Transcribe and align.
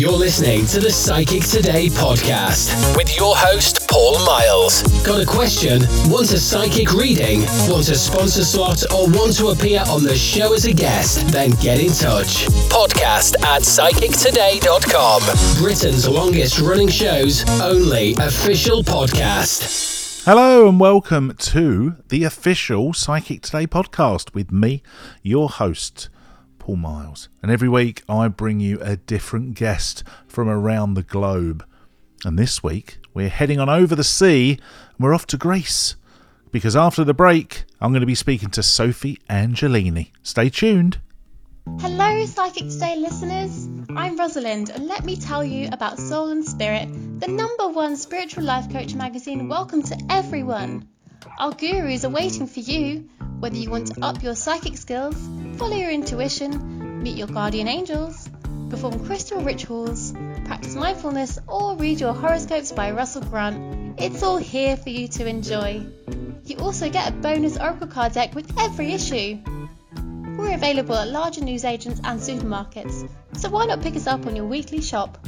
You're 0.00 0.12
listening 0.12 0.64
to 0.68 0.80
the 0.80 0.90
Psychic 0.90 1.44
Today 1.44 1.88
podcast 1.88 2.96
with 2.96 3.14
your 3.18 3.36
host, 3.36 3.86
Paul 3.86 4.14
Miles. 4.24 4.80
Got 5.04 5.20
a 5.20 5.26
question? 5.26 5.82
Want 6.10 6.32
a 6.32 6.38
psychic 6.38 6.94
reading? 6.94 7.40
Want 7.68 7.86
a 7.90 7.94
sponsor 7.94 8.42
slot 8.42 8.82
or 8.94 9.10
want 9.10 9.36
to 9.36 9.48
appear 9.48 9.84
on 9.88 10.02
the 10.02 10.16
show 10.16 10.54
as 10.54 10.64
a 10.64 10.72
guest? 10.72 11.28
Then 11.28 11.50
get 11.60 11.80
in 11.80 11.92
touch. 11.92 12.46
Podcast 12.70 13.34
at 13.44 13.60
psychictoday.com. 13.60 15.62
Britain's 15.62 16.08
longest 16.08 16.60
running 16.60 16.88
show's 16.88 17.44
only 17.60 18.14
official 18.14 18.82
podcast. 18.82 20.24
Hello 20.24 20.66
and 20.66 20.80
welcome 20.80 21.34
to 21.40 21.96
the 22.08 22.24
official 22.24 22.94
Psychic 22.94 23.42
Today 23.42 23.66
podcast 23.66 24.32
with 24.32 24.50
me, 24.50 24.82
your 25.22 25.50
host, 25.50 26.08
Paul 26.60 26.76
Miles. 26.76 27.28
And 27.42 27.50
every 27.50 27.68
week 27.68 28.04
I 28.08 28.28
bring 28.28 28.60
you 28.60 28.78
a 28.80 28.96
different 28.96 29.54
guest 29.54 30.04
from 30.28 30.48
around 30.48 30.94
the 30.94 31.02
globe. 31.02 31.64
And 32.24 32.38
this 32.38 32.62
week 32.62 32.98
we're 33.12 33.28
heading 33.28 33.58
on 33.58 33.68
over 33.68 33.96
the 33.96 34.04
sea 34.04 34.52
and 34.52 34.98
we're 35.00 35.14
off 35.14 35.26
to 35.28 35.36
Greece. 35.36 35.96
Because 36.52 36.76
after 36.76 37.02
the 37.02 37.14
break, 37.14 37.64
I'm 37.80 37.90
going 37.90 38.00
to 38.00 38.06
be 38.06 38.14
speaking 38.14 38.50
to 38.50 38.62
Sophie 38.62 39.18
Angelini. 39.28 40.10
Stay 40.22 40.50
tuned. 40.50 41.00
Hello, 41.78 42.26
Psychic 42.26 42.68
Today 42.68 42.96
listeners. 42.96 43.68
I'm 43.96 44.16
Rosalind, 44.16 44.70
and 44.70 44.86
let 44.86 45.04
me 45.04 45.16
tell 45.16 45.44
you 45.44 45.68
about 45.72 45.98
Soul 45.98 46.28
and 46.30 46.44
Spirit, 46.44 46.88
the 47.20 47.28
number 47.28 47.68
one 47.68 47.96
spiritual 47.96 48.44
life 48.44 48.70
coach 48.70 48.94
magazine. 48.94 49.48
Welcome 49.48 49.82
to 49.84 49.98
everyone. 50.10 50.88
Our 51.38 51.52
gurus 51.52 52.04
are 52.04 52.10
waiting 52.10 52.46
for 52.46 52.60
you. 52.60 53.00
Mm-hmm. 53.00 53.40
Whether 53.40 53.56
you 53.56 53.70
want 53.70 53.94
to 53.94 54.04
up 54.04 54.22
your 54.22 54.34
psychic 54.34 54.76
skills, 54.76 55.16
follow 55.56 55.76
your 55.76 55.90
intuition, 55.90 57.02
meet 57.02 57.16
your 57.16 57.28
guardian 57.28 57.68
angels, 57.68 58.28
perform 58.68 59.06
crystal 59.06 59.40
rituals, 59.40 60.12
practice 60.44 60.74
mindfulness, 60.74 61.38
or 61.48 61.76
read 61.76 62.00
your 62.00 62.12
horoscopes 62.12 62.72
by 62.72 62.90
Russell 62.90 63.22
Grant, 63.22 63.98
it's 63.98 64.22
all 64.22 64.36
here 64.36 64.76
for 64.76 64.90
you 64.90 65.08
to 65.08 65.26
enjoy. 65.26 65.86
You 66.44 66.58
also 66.58 66.90
get 66.90 67.08
a 67.08 67.12
bonus 67.12 67.58
Oracle 67.58 67.86
card 67.86 68.12
deck 68.12 68.34
with 68.34 68.52
every 68.58 68.92
issue. 68.92 69.38
We're 70.38 70.54
available 70.54 70.94
at 70.94 71.08
larger 71.08 71.42
newsagents 71.44 72.00
and 72.04 72.20
supermarkets, 72.20 73.10
so 73.34 73.50
why 73.50 73.66
not 73.66 73.82
pick 73.82 73.96
us 73.96 74.06
up 74.06 74.26
on 74.26 74.36
your 74.36 74.46
weekly 74.46 74.80
shop? 74.80 75.18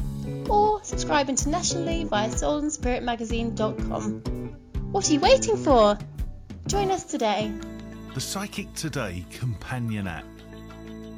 Or 0.49 0.85
subscribe 0.85 1.29
internationally 1.29 2.05
via 2.05 2.29
soulandspiritmagazine.com. 2.29 4.62
What 4.93 5.09
are 5.09 5.15
you 5.15 5.21
waiting 5.21 5.57
for? 5.57 5.97
Join 6.67 6.91
us 6.91 7.05
today. 7.05 7.51
The 8.13 8.21
Psychic 8.21 8.75
Today 8.75 9.25
companion 9.31 10.07
app. 10.07 10.27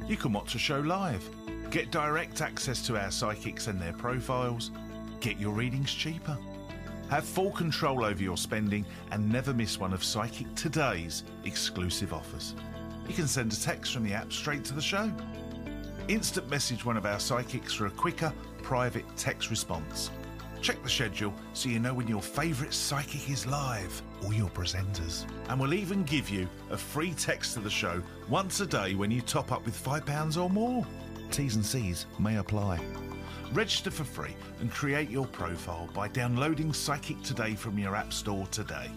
You 0.07 0.15
can 0.15 0.31
watch 0.31 0.55
a 0.55 0.57
show 0.57 0.79
live, 0.79 1.29
get 1.71 1.91
direct 1.91 2.39
access 2.39 2.81
to 2.87 2.95
our 2.97 3.11
psychics 3.11 3.67
and 3.67 3.81
their 3.81 3.91
profiles, 3.91 4.71
get 5.19 5.37
your 5.41 5.51
readings 5.51 5.93
cheaper, 5.93 6.37
have 7.09 7.25
full 7.25 7.51
control 7.51 8.05
over 8.05 8.23
your 8.23 8.37
spending, 8.37 8.85
and 9.11 9.29
never 9.29 9.53
miss 9.53 9.77
one 9.77 9.91
of 9.91 10.05
Psychic 10.05 10.55
Today's 10.55 11.23
exclusive 11.43 12.13
offers. 12.13 12.55
You 13.09 13.13
can 13.13 13.27
send 13.27 13.51
a 13.51 13.59
text 13.59 13.91
from 13.93 14.05
the 14.05 14.13
app 14.13 14.31
straight 14.31 14.63
to 14.65 14.73
the 14.73 14.81
show. 14.81 15.11
Instant 16.07 16.49
message 16.49 16.85
one 16.85 16.95
of 16.95 17.05
our 17.05 17.19
psychics 17.19 17.73
for 17.73 17.87
a 17.87 17.91
quicker, 17.91 18.31
private 18.63 19.05
text 19.17 19.49
response. 19.49 20.11
Check 20.65 20.81
the 20.81 20.89
schedule 20.89 21.31
so 21.53 21.69
you 21.69 21.77
know 21.79 21.93
when 21.93 22.07
your 22.07 22.23
favourite 22.23 22.73
psychic 22.73 23.29
is 23.29 23.45
live 23.45 24.01
or 24.25 24.33
your 24.33 24.49
presenters. 24.49 25.23
And 25.47 25.59
we'll 25.59 25.75
even 25.75 26.01
give 26.05 26.27
you 26.27 26.49
a 26.71 26.77
free 26.77 27.13
text 27.13 27.53
to 27.53 27.59
the 27.59 27.69
show 27.69 28.01
once 28.29 28.61
a 28.61 28.65
day 28.65 28.95
when 28.95 29.11
you 29.11 29.21
top 29.21 29.51
up 29.51 29.63
with 29.63 29.77
£5 29.77 30.41
or 30.41 30.49
more. 30.49 30.83
T's 31.29 31.53
and 31.53 31.63
C's 31.63 32.07
may 32.17 32.37
apply. 32.37 32.83
Register 33.53 33.91
for 33.91 34.05
free 34.05 34.35
and 34.59 34.71
create 34.71 35.07
your 35.07 35.27
profile 35.27 35.87
by 35.93 36.07
downloading 36.07 36.73
Psychic 36.73 37.21
Today 37.21 37.53
from 37.53 37.77
your 37.77 37.95
App 37.95 38.11
Store 38.11 38.47
today. 38.47 38.89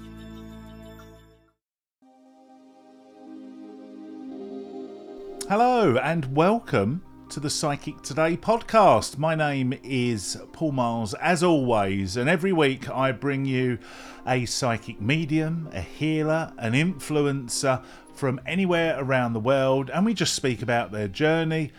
Hello 5.50 5.98
and 5.98 6.34
welcome 6.34 7.02
to 7.30 7.40
the 7.40 7.50
Psychic 7.50 8.00
Today 8.00 8.38
podcast. 8.38 9.18
My 9.18 9.34
name 9.34 9.74
is 9.82 10.38
Paul 10.52 10.72
Miles, 10.72 11.12
as 11.14 11.42
always, 11.42 12.16
and 12.16 12.26
every 12.26 12.54
week 12.54 12.88
I 12.88 13.12
bring 13.12 13.44
you 13.44 13.78
a 14.26 14.46
psychic 14.46 14.98
medium, 14.98 15.68
a 15.74 15.82
healer, 15.82 16.54
an 16.56 16.72
influencer 16.72 17.84
from 18.14 18.40
anywhere 18.46 18.96
around 18.98 19.34
the 19.34 19.40
world, 19.40 19.90
and 19.90 20.06
we 20.06 20.14
just 20.14 20.34
speak 20.34 20.62
about 20.62 20.90
their 20.90 21.06
journey, 21.06 21.70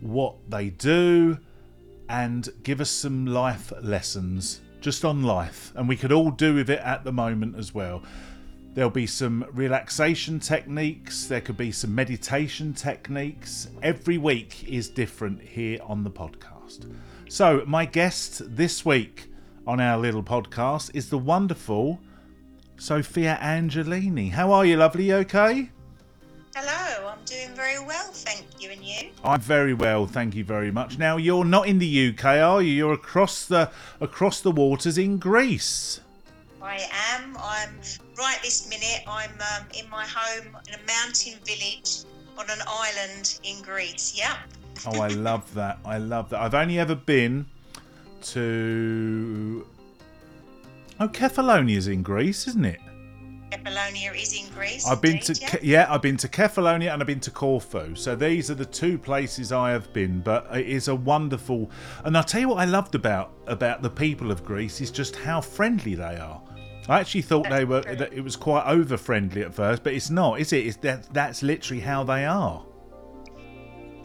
what 0.00 0.34
they 0.46 0.68
do, 0.68 1.38
and 2.10 2.50
give 2.62 2.78
us 2.78 2.90
some 2.90 3.24
life 3.24 3.72
lessons 3.80 4.60
just 4.82 5.06
on 5.06 5.22
life. 5.22 5.72
And 5.74 5.88
we 5.88 5.96
could 5.96 6.12
all 6.12 6.30
do 6.30 6.54
with 6.54 6.68
it 6.68 6.80
at 6.80 7.04
the 7.04 7.12
moment 7.12 7.56
as 7.56 7.72
well. 7.72 8.02
There'll 8.74 8.90
be 8.90 9.06
some 9.06 9.44
relaxation 9.52 10.38
techniques, 10.38 11.26
there 11.26 11.40
could 11.40 11.56
be 11.56 11.72
some 11.72 11.94
meditation 11.94 12.74
techniques. 12.74 13.68
Every 13.82 14.18
week 14.18 14.68
is 14.68 14.88
different 14.88 15.40
here 15.40 15.80
on 15.82 16.04
the 16.04 16.10
podcast. 16.10 16.88
So, 17.28 17.64
my 17.66 17.86
guest 17.86 18.42
this 18.56 18.84
week 18.84 19.30
on 19.66 19.80
our 19.80 19.98
little 19.98 20.22
podcast 20.22 20.90
is 20.94 21.10
the 21.10 21.18
wonderful 21.18 21.98
Sophia 22.76 23.38
Angelini. 23.42 24.30
How 24.30 24.52
are 24.52 24.64
you, 24.64 24.76
lovely? 24.76 25.08
You 25.08 25.16
okay? 25.16 25.70
Hello, 26.54 27.08
I'm 27.08 27.24
doing 27.24 27.54
very 27.54 27.78
well, 27.84 28.10
thank 28.12 28.46
you, 28.60 28.70
and 28.70 28.82
you? 28.82 29.10
I'm 29.24 29.40
very 29.40 29.74
well, 29.74 30.06
thank 30.06 30.34
you 30.34 30.44
very 30.44 30.70
much. 30.70 30.98
Now, 30.98 31.16
you're 31.16 31.44
not 31.44 31.68
in 31.68 31.78
the 31.78 32.08
UK, 32.08 32.24
are 32.24 32.62
you? 32.62 32.72
You're 32.72 32.94
across 32.94 33.44
the 33.44 33.70
across 34.00 34.40
the 34.40 34.52
waters 34.52 34.98
in 34.98 35.18
Greece. 35.18 36.00
I 36.62 36.86
am. 37.14 37.36
I'm 37.40 37.80
right 38.16 38.38
this 38.42 38.68
minute. 38.68 39.02
I'm 39.06 39.30
um, 39.30 39.66
in 39.78 39.88
my 39.90 40.04
home 40.04 40.56
in 40.66 40.74
a 40.74 40.86
mountain 40.86 41.34
village 41.44 42.04
on 42.36 42.50
an 42.50 42.58
island 42.66 43.38
in 43.44 43.62
Greece. 43.62 44.14
Yeah. 44.16 44.36
Oh, 44.86 45.00
I 45.00 45.08
love 45.08 45.52
that. 45.54 45.78
I 45.84 45.98
love 45.98 46.30
that. 46.30 46.40
I've 46.40 46.54
only 46.54 46.78
ever 46.78 46.94
been 46.94 47.46
to. 48.22 49.66
Oh, 51.00 51.08
Kefalonia 51.08 51.86
in 51.92 52.02
Greece, 52.02 52.48
isn't 52.48 52.64
it? 52.64 52.80
Kefalonia 53.50 54.14
is 54.20 54.38
in 54.38 54.52
Greece. 54.52 54.86
I've 54.86 55.00
been 55.00 55.12
indeed, 55.12 55.34
to 55.36 55.40
yeah. 55.40 55.48
Ke- 55.48 55.60
yeah, 55.62 55.86
I've 55.88 56.02
been 56.02 56.16
to 56.18 56.28
Kefalonia 56.28 56.92
and 56.92 57.00
I've 57.02 57.06
been 57.06 57.20
to 57.20 57.30
Corfu. 57.30 57.94
So 57.94 58.14
these 58.14 58.50
are 58.50 58.54
the 58.54 58.66
two 58.66 58.98
places 58.98 59.52
I 59.52 59.70
have 59.70 59.92
been. 59.92 60.20
But 60.20 60.48
it 60.54 60.66
is 60.66 60.88
a 60.88 60.94
wonderful, 60.94 61.70
and 62.04 62.16
I'll 62.16 62.24
tell 62.24 62.40
you 62.40 62.48
what 62.48 62.58
I 62.58 62.64
loved 62.64 62.94
about 62.94 63.32
about 63.46 63.82
the 63.82 63.90
people 63.90 64.30
of 64.30 64.44
Greece 64.44 64.80
is 64.80 64.90
just 64.90 65.16
how 65.16 65.40
friendly 65.40 65.94
they 65.94 66.16
are. 66.16 66.42
I 66.88 67.00
actually 67.00 67.22
thought 67.22 67.48
they 67.48 67.64
were 67.64 67.82
that 67.82 68.12
it 68.12 68.22
was 68.22 68.34
quite 68.36 68.64
over 68.66 68.96
friendly 68.96 69.42
at 69.42 69.52
first, 69.54 69.82
but 69.82 69.92
it's 69.92 70.08
not, 70.08 70.40
is 70.40 70.52
it? 70.52 70.66
It's 70.66 70.76
that 70.78 71.12
that's 71.12 71.42
literally 71.42 71.80
how 71.80 72.02
they 72.02 72.24
are. 72.24 72.64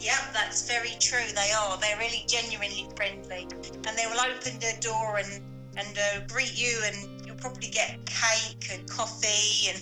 Yep, 0.00 0.32
that's 0.34 0.68
very 0.68 0.92
true. 1.00 1.24
They 1.34 1.50
are. 1.58 1.78
They're 1.78 1.96
really 1.96 2.24
genuinely 2.28 2.86
friendly, 2.94 3.48
and 3.86 3.96
they 3.96 4.06
will 4.06 4.20
open 4.20 4.58
their 4.58 4.78
door 4.80 5.16
and 5.18 5.42
and 5.76 5.98
uh, 5.98 6.20
greet 6.28 6.60
you, 6.60 6.82
and 6.84 7.26
you'll 7.26 7.36
probably 7.36 7.68
get 7.68 7.98
cake 8.04 8.68
and 8.70 8.88
coffee 8.88 9.70
and 9.70 9.80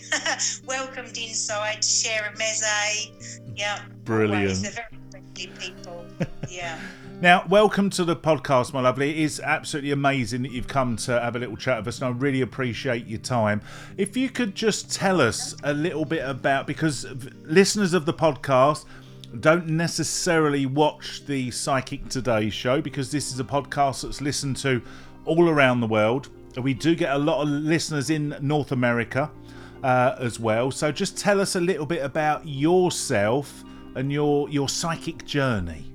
welcomed 0.66 1.18
inside 1.18 1.82
to 1.82 1.88
share 1.88 2.32
a 2.32 2.36
meze. 2.38 3.40
Yeah, 3.56 3.82
Brilliant. 4.04 4.42
always. 4.42 4.62
They're 4.62 4.70
very 4.70 5.02
friendly 5.10 5.46
people. 5.58 6.06
Yeah. 6.48 6.78
Now, 7.22 7.46
welcome 7.48 7.88
to 7.90 8.04
the 8.04 8.16
podcast, 8.16 8.72
my 8.72 8.80
lovely. 8.80 9.10
It 9.10 9.18
is 9.18 9.38
absolutely 9.38 9.92
amazing 9.92 10.42
that 10.42 10.50
you've 10.50 10.66
come 10.66 10.96
to 10.96 11.20
have 11.20 11.36
a 11.36 11.38
little 11.38 11.56
chat 11.56 11.78
with 11.78 11.86
us, 11.86 12.02
and 12.02 12.06
I 12.06 12.18
really 12.18 12.40
appreciate 12.40 13.06
your 13.06 13.20
time. 13.20 13.60
If 13.96 14.16
you 14.16 14.28
could 14.28 14.56
just 14.56 14.92
tell 14.92 15.20
us 15.20 15.54
a 15.62 15.72
little 15.72 16.04
bit 16.04 16.28
about, 16.28 16.66
because 16.66 17.06
listeners 17.44 17.94
of 17.94 18.06
the 18.06 18.12
podcast 18.12 18.86
don't 19.38 19.68
necessarily 19.68 20.66
watch 20.66 21.24
the 21.24 21.52
Psychic 21.52 22.08
Today 22.08 22.50
show, 22.50 22.80
because 22.80 23.12
this 23.12 23.32
is 23.32 23.38
a 23.38 23.44
podcast 23.44 24.02
that's 24.02 24.20
listened 24.20 24.56
to 24.56 24.82
all 25.24 25.48
around 25.48 25.78
the 25.78 25.86
world. 25.86 26.28
We 26.60 26.74
do 26.74 26.96
get 26.96 27.14
a 27.14 27.18
lot 27.18 27.42
of 27.42 27.48
listeners 27.50 28.10
in 28.10 28.36
North 28.40 28.72
America 28.72 29.30
uh, 29.84 30.16
as 30.18 30.40
well. 30.40 30.72
So 30.72 30.90
just 30.90 31.16
tell 31.16 31.40
us 31.40 31.54
a 31.54 31.60
little 31.60 31.86
bit 31.86 32.02
about 32.02 32.48
yourself 32.48 33.62
and 33.94 34.10
your 34.10 34.48
your 34.48 34.68
psychic 34.68 35.24
journey. 35.24 35.91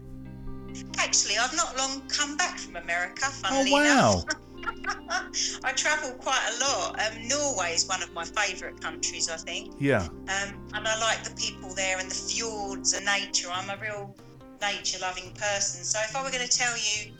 Actually, 0.97 1.37
I've 1.37 1.55
not 1.55 1.77
long 1.77 2.01
come 2.07 2.37
back 2.37 2.57
from 2.59 2.75
America, 2.75 3.25
funnily 3.25 3.71
Oh, 3.71 3.73
wow. 3.73 4.23
enough. 4.23 4.25
I 5.63 5.71
travel 5.73 6.11
quite 6.13 6.41
a 6.55 6.59
lot. 6.59 6.99
Um, 6.99 7.27
Norway 7.27 7.73
is 7.73 7.87
one 7.87 8.01
of 8.03 8.11
my 8.13 8.25
favourite 8.25 8.79
countries, 8.81 9.29
I 9.29 9.37
think. 9.37 9.73
Yeah. 9.79 10.03
Um, 10.03 10.59
and 10.73 10.87
I 10.87 10.99
like 10.99 11.23
the 11.23 11.33
people 11.35 11.69
there 11.73 11.99
and 11.99 12.09
the 12.09 12.15
fjords 12.15 12.93
and 12.93 13.05
nature. 13.05 13.49
I'm 13.51 13.69
a 13.69 13.77
real 13.81 14.15
nature 14.61 14.97
loving 15.01 15.31
person. 15.33 15.83
So 15.83 15.99
if 16.03 16.15
I 16.15 16.23
were 16.23 16.31
going 16.31 16.47
to 16.47 16.57
tell 16.57 16.75
you 16.75 17.13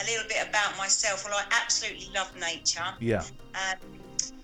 a 0.00 0.04
little 0.04 0.26
bit 0.28 0.46
about 0.48 0.76
myself, 0.78 1.24
well, 1.24 1.34
I 1.34 1.44
absolutely 1.62 2.08
love 2.14 2.30
nature. 2.38 2.84
Yeah. 3.00 3.24
Um, 3.54 3.91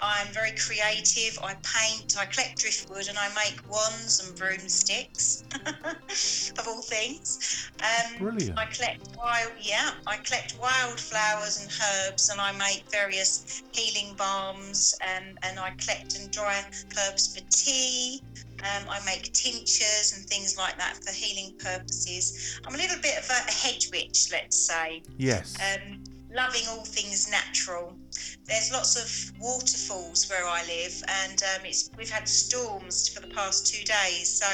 I'm 0.00 0.28
very 0.32 0.52
creative. 0.52 1.38
I 1.42 1.54
paint, 1.62 2.16
I 2.19 2.25
collect 2.26 2.58
driftwood, 2.58 3.08
and 3.08 3.19
I 3.19 3.28
make 3.34 3.60
wands 3.69 4.20
and 4.25 4.36
broomsticks, 4.36 5.44
of 6.58 6.66
all 6.69 6.82
things. 6.82 7.70
Um, 7.82 8.19
Brilliant. 8.19 8.58
I 8.58 8.64
collect 8.66 9.00
wild, 9.16 9.52
yeah, 9.60 9.90
I 10.06 10.16
collect 10.19 10.56
wildflowers 10.60 11.60
and 11.60 11.70
herbs, 11.70 12.28
and 12.28 12.40
I 12.40 12.52
make 12.52 12.84
various 12.90 13.62
healing 13.72 14.14
balms, 14.16 14.94
um, 15.02 15.34
and 15.42 15.58
I 15.58 15.70
collect 15.78 16.16
and 16.19 16.30
dry 16.30 16.62
herbs 16.98 17.34
for 17.34 17.42
tea. 17.50 18.22
Um, 18.60 18.88
I 18.90 18.98
make 19.06 19.32
tinctures 19.32 20.14
and 20.16 20.26
things 20.26 20.56
like 20.58 20.76
that 20.78 20.98
for 21.04 21.12
healing 21.12 21.54
purposes. 21.58 22.58
I'm 22.66 22.75
a 22.75 22.78
little 22.78 23.00
bit 23.00 23.16
of 23.19 23.25
a, 23.30 23.48
a 23.48 23.52
hedge 23.52 23.88
witch, 23.92 24.28
let's 24.32 24.56
say 24.56 25.02
Yes. 25.16 25.56
um, 25.60 26.00
loving 26.34 26.62
all 26.69 26.84
things 26.84 27.30
natural. 27.30 27.96
There's 28.44 28.70
lots 28.72 28.96
of 28.96 29.40
waterfalls 29.40 30.28
where 30.28 30.46
I 30.46 30.64
live, 30.66 31.02
and 31.22 31.42
um, 31.42 31.64
it's 31.64 31.90
we've 31.96 32.10
had 32.10 32.28
storms 32.28 33.08
for 33.08 33.20
the 33.20 33.32
past 33.34 33.66
two 33.66 33.84
days, 33.84 34.28
so 34.28 34.46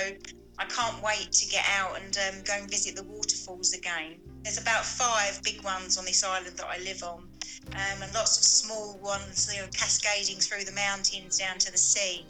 I 0.58 0.64
can't 0.66 1.02
wait 1.02 1.32
to 1.32 1.46
get 1.48 1.64
out 1.68 2.00
and 2.00 2.16
um, 2.28 2.42
go 2.44 2.54
and 2.54 2.70
visit 2.70 2.96
the 2.96 3.04
waterfalls 3.04 3.72
again. 3.74 4.20
There's 4.42 4.60
about 4.60 4.84
five 4.84 5.42
big 5.42 5.62
ones 5.64 5.98
on 5.98 6.04
this 6.04 6.22
island 6.22 6.56
that 6.56 6.66
I 6.66 6.78
live 6.78 7.02
on, 7.02 7.28
um, 7.72 8.02
and 8.02 8.14
lots 8.14 8.36
of 8.38 8.44
small 8.44 8.98
ones, 8.98 9.50
cascading 9.72 10.36
through 10.36 10.64
the 10.64 10.72
mountains 10.72 11.38
down 11.38 11.58
to 11.58 11.72
the 11.72 11.78
sea. 11.78 12.26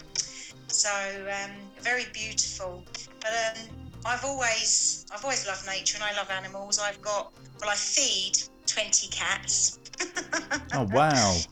So 0.69 0.91
um, 0.91 1.51
very 1.81 2.05
beautiful. 2.13 2.85
But 3.21 3.31
um, 3.31 3.69
I've 4.07 4.25
always 4.25 5.07
I've 5.13 5.25
always 5.25 5.47
loved 5.47 5.67
nature 5.67 5.97
and 5.97 6.05
I 6.05 6.15
love 6.17 6.31
animals. 6.31 6.79
I've 6.79 7.01
got 7.01 7.33
well 7.61 7.71
I 7.71 7.75
feed 7.75 8.39
20 8.67 9.09
cats. 9.09 9.79
oh 10.75 10.89
wow. 10.93 11.37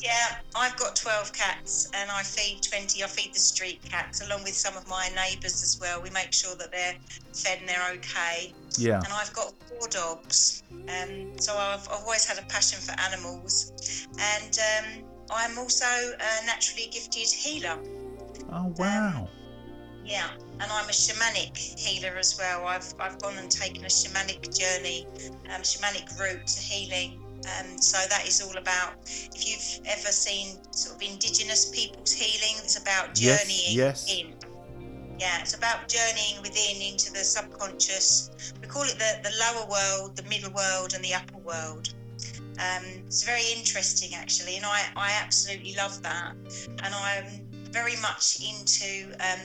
Yeah, 0.00 0.38
I've 0.56 0.76
got 0.76 0.96
12 0.96 1.32
cats 1.32 1.90
and 1.94 2.10
I 2.10 2.22
feed 2.22 2.62
20. 2.62 3.04
I 3.04 3.06
feed 3.06 3.34
the 3.34 3.38
street 3.38 3.82
cats 3.82 4.26
along 4.26 4.42
with 4.42 4.54
some 4.54 4.76
of 4.76 4.88
my 4.88 5.08
neighbours 5.14 5.62
as 5.62 5.78
well. 5.80 6.02
We 6.02 6.10
make 6.10 6.32
sure 6.32 6.54
that 6.56 6.72
they're 6.72 6.96
fed 7.34 7.60
and 7.60 7.68
they're 7.68 7.92
okay. 7.96 8.54
Yeah. 8.78 8.96
And 8.96 9.12
I've 9.12 9.32
got 9.32 9.52
four 9.68 9.88
dogs. 9.88 10.62
Um, 10.72 11.38
so 11.38 11.56
I've, 11.56 11.86
I've 11.88 12.02
always 12.02 12.24
had 12.24 12.38
a 12.38 12.46
passion 12.48 12.80
for 12.80 12.98
animals. 13.00 14.06
And 14.18 14.58
um, 14.58 15.04
I'm 15.30 15.58
also 15.58 15.86
a 15.86 16.46
naturally 16.46 16.88
gifted 16.90 17.28
healer. 17.28 17.78
Oh 18.50 18.74
wow. 18.78 19.28
Yeah, 20.04 20.28
and 20.60 20.70
I'm 20.70 20.88
a 20.88 20.92
shamanic 20.92 21.56
healer 21.56 22.16
as 22.16 22.36
well. 22.38 22.66
I've, 22.66 22.92
I've 22.98 23.20
gone 23.20 23.38
and 23.38 23.50
taken 23.50 23.84
a 23.84 23.88
shamanic 23.88 24.56
journey, 24.58 25.06
um, 25.54 25.62
shamanic 25.62 26.18
route 26.18 26.46
to 26.46 26.60
healing. 26.60 27.18
Um, 27.58 27.78
so 27.80 27.98
that 28.08 28.26
is 28.26 28.40
all 28.40 28.56
about, 28.56 28.94
if 29.04 29.48
you've 29.48 29.86
ever 29.86 30.12
seen 30.12 30.58
sort 30.70 30.96
of 30.96 31.02
indigenous 31.02 31.70
people's 31.70 32.12
healing, 32.12 32.56
it's 32.58 32.80
about 32.80 33.20
Yes, 33.20 33.42
journeying 33.42 33.76
yes. 33.76 34.12
in. 34.12 34.34
Yeah, 35.18 35.40
it's 35.40 35.54
about 35.54 35.88
journeying 35.88 36.40
within 36.42 36.82
into 36.82 37.12
the 37.12 37.24
subconscious. 37.24 38.30
We 38.60 38.68
call 38.68 38.82
it 38.82 38.98
the, 38.98 39.20
the 39.22 39.32
lower 39.40 39.66
world, 39.68 40.16
the 40.16 40.22
middle 40.24 40.52
world, 40.52 40.94
and 40.94 41.04
the 41.04 41.14
upper 41.14 41.38
world. 41.38 41.94
Um, 42.58 42.84
it's 43.06 43.22
very 43.24 43.42
interesting 43.56 44.14
actually, 44.14 44.56
and 44.56 44.66
I, 44.66 44.82
I 44.96 45.12
absolutely 45.22 45.74
love 45.76 46.02
that. 46.02 46.34
And 46.84 46.94
I'm 46.94 47.48
very 47.72 47.96
much 48.02 48.38
into 48.40 49.12
um, 49.20 49.40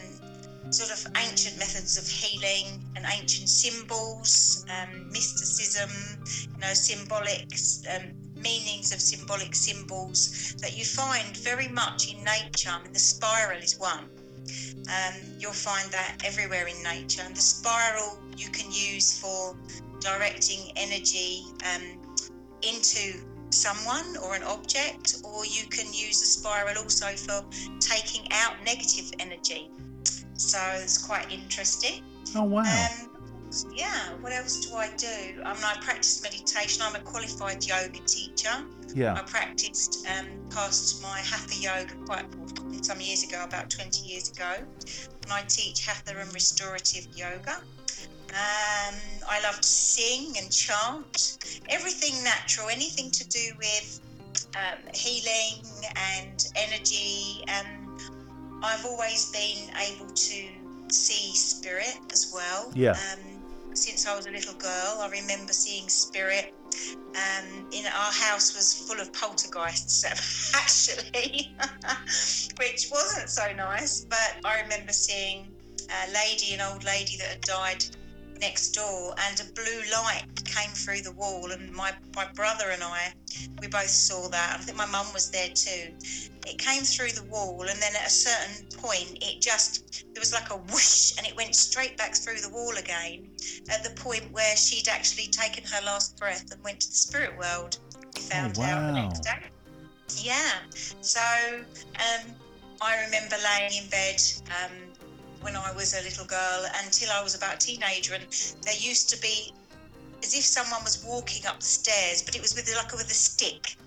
sort 0.69 0.91
of 0.91 1.11
ancient 1.17 1.57
methods 1.57 1.97
of 1.97 2.07
healing 2.07 2.83
and 2.95 3.05
ancient 3.05 3.49
symbols, 3.49 4.65
um, 4.69 5.09
mysticism, 5.09 5.89
you 6.53 6.59
know, 6.59 6.73
symbolic 6.73 7.47
um, 7.95 8.11
meanings 8.35 8.93
of 8.93 8.99
symbolic 8.99 9.55
symbols 9.55 10.55
that 10.61 10.77
you 10.77 10.85
find 10.85 11.37
very 11.37 11.67
much 11.67 12.13
in 12.13 12.23
nature. 12.23 12.69
I 12.69 12.83
mean, 12.83 12.93
the 12.93 12.99
spiral 12.99 13.61
is 13.61 13.79
one. 13.79 14.05
Um, 14.87 15.15
you'll 15.39 15.51
find 15.51 15.91
that 15.91 16.21
everywhere 16.23 16.67
in 16.67 16.81
nature. 16.83 17.21
And 17.25 17.35
the 17.35 17.41
spiral 17.41 18.19
you 18.35 18.49
can 18.49 18.71
use 18.71 19.19
for 19.19 19.55
directing 19.99 20.71
energy 20.75 21.43
um, 21.65 21.83
into 22.61 23.19
someone 23.49 24.17
or 24.23 24.35
an 24.35 24.43
object, 24.43 25.17
or 25.23 25.45
you 25.45 25.67
can 25.67 25.87
use 25.93 26.19
the 26.19 26.25
spiral 26.25 26.77
also 26.77 27.07
for 27.15 27.45
taking 27.79 28.27
out 28.31 28.53
negative 28.65 29.11
energy. 29.19 29.69
So 30.37 30.59
it's 30.75 30.97
quite 30.97 31.31
interesting. 31.31 32.03
Oh 32.35 32.43
wow. 32.43 32.61
Um, 32.61 33.09
yeah, 33.73 34.13
what 34.21 34.33
else 34.33 34.65
do 34.65 34.75
I 34.75 34.89
do? 34.97 35.41
I 35.43 35.53
mean, 35.53 35.63
I 35.63 35.77
practice 35.81 36.21
meditation. 36.21 36.81
I'm 36.83 36.95
a 36.95 36.99
qualified 36.99 37.65
yoga 37.65 37.99
teacher. 38.05 38.51
Yeah. 38.93 39.13
I 39.13 39.21
practiced 39.21 40.05
um, 40.07 40.27
passed 40.49 41.01
my 41.01 41.19
hatha 41.19 41.55
yoga 41.55 41.95
quite 42.05 42.25
some 42.83 43.01
years 43.01 43.23
ago, 43.23 43.43
about 43.43 43.69
20 43.69 44.05
years 44.05 44.31
ago. 44.31 44.53
And 45.23 45.31
I 45.31 45.41
teach 45.43 45.85
hatha 45.85 46.17
and 46.17 46.33
restorative 46.33 47.07
yoga. 47.15 47.57
Um, 48.29 48.95
I 49.29 49.41
love 49.43 49.59
to 49.61 49.67
sing 49.67 50.35
and 50.37 50.51
chant. 50.51 51.37
Everything 51.69 52.23
natural, 52.23 52.69
anything 52.69 53.09
to 53.11 53.27
do 53.27 53.53
with 53.57 54.01
um, 54.55 54.79
healing 54.93 55.63
and 55.95 56.51
energy. 56.55 57.43
And 57.47 57.86
I've 58.63 58.85
always 58.85 59.31
been 59.31 59.69
able 59.75 60.07
to 60.07 60.43
see 60.89 61.35
spirit 61.35 61.99
as 62.11 62.31
well. 62.33 62.71
Yeah. 62.73 62.91
Um, 62.91 63.19
since 63.73 64.07
I 64.07 64.15
was 64.15 64.25
a 64.25 64.31
little 64.31 64.55
girl, 64.55 64.97
I 64.99 65.09
remember 65.11 65.53
seeing 65.53 65.87
spirit. 65.87 66.53
Um, 67.15 67.67
in 67.71 67.85
our 67.85 68.11
house 68.11 68.55
was 68.55 68.73
full 68.73 68.99
of 68.99 69.11
poltergeists 69.13 70.05
actually, 70.55 71.55
which 72.59 72.87
wasn't 72.91 73.29
so 73.29 73.51
nice. 73.55 74.05
But 74.05 74.37
I 74.43 74.61
remember 74.61 74.91
seeing 74.91 75.47
a 75.89 76.13
lady, 76.13 76.53
an 76.53 76.61
old 76.61 76.83
lady 76.83 77.17
that 77.17 77.27
had 77.27 77.41
died 77.41 77.85
next 78.39 78.71
door, 78.71 79.13
and 79.27 79.39
a 79.39 79.53
blue 79.53 79.81
light 79.91 80.23
came 80.45 80.71
through 80.71 81.01
the 81.01 81.11
wall. 81.13 81.51
And 81.51 81.71
my 81.71 81.93
my 82.15 82.25
brother 82.33 82.69
and 82.69 82.83
I, 82.83 83.13
we 83.61 83.67
both 83.67 83.89
saw 83.89 84.27
that. 84.29 84.57
I 84.59 84.63
think 84.63 84.77
my 84.77 84.85
mum 84.85 85.07
was 85.13 85.29
there 85.31 85.49
too. 85.49 85.93
It 86.45 86.57
came 86.57 86.83
through 86.83 87.11
the 87.11 87.23
wall, 87.23 87.61
and 87.61 87.81
then 87.81 87.95
at 87.95 88.07
a 88.07 88.09
certain 88.09 88.65
point, 88.79 89.17
it 89.21 89.41
just 89.41 90.05
there 90.13 90.21
was 90.21 90.33
like 90.33 90.49
a 90.51 90.57
whoosh, 90.57 91.17
and 91.17 91.27
it 91.27 91.35
went 91.35 91.55
straight 91.55 91.97
back 91.97 92.15
through 92.15 92.39
the 92.41 92.49
wall 92.49 92.75
again. 92.77 93.29
At 93.69 93.83
the 93.83 93.91
point 94.01 94.31
where 94.31 94.55
she'd 94.55 94.87
actually 94.87 95.27
taken 95.27 95.63
her 95.65 95.85
last 95.85 96.17
breath 96.17 96.51
and 96.51 96.63
went 96.63 96.79
to 96.81 96.89
the 96.89 96.95
spirit 96.95 97.37
world. 97.37 97.77
We 98.15 98.21
found 98.21 98.57
out 98.59 98.87
the 98.87 98.93
next 98.93 99.19
day. 99.21 99.49
Yeah. 100.15 100.53
So 101.01 101.19
um, 101.59 102.33
I 102.81 103.03
remember 103.05 103.35
laying 103.43 103.83
in 103.83 103.89
bed 103.89 104.21
um, 104.63 104.86
when 105.47 105.55
I 105.55 105.71
was 105.71 105.93
a 105.93 106.03
little 106.03 106.25
girl 106.25 106.65
until 106.83 107.09
I 107.09 107.23
was 107.23 107.33
about 107.33 107.55
a 107.55 107.57
teenager, 107.57 108.13
and 108.13 108.25
there 108.63 108.75
used 108.75 109.09
to 109.11 109.21
be 109.21 109.53
as 110.21 110.35
if 110.35 110.43
someone 110.43 110.83
was 110.83 111.05
walking 111.07 111.45
up 111.47 111.61
the 111.61 111.65
stairs, 111.65 112.21
but 112.21 112.35
it 112.35 112.41
was 112.41 112.53
with 112.53 112.69
like 112.75 112.91
with 112.91 113.09
a 113.09 113.13
stick, 113.13 113.77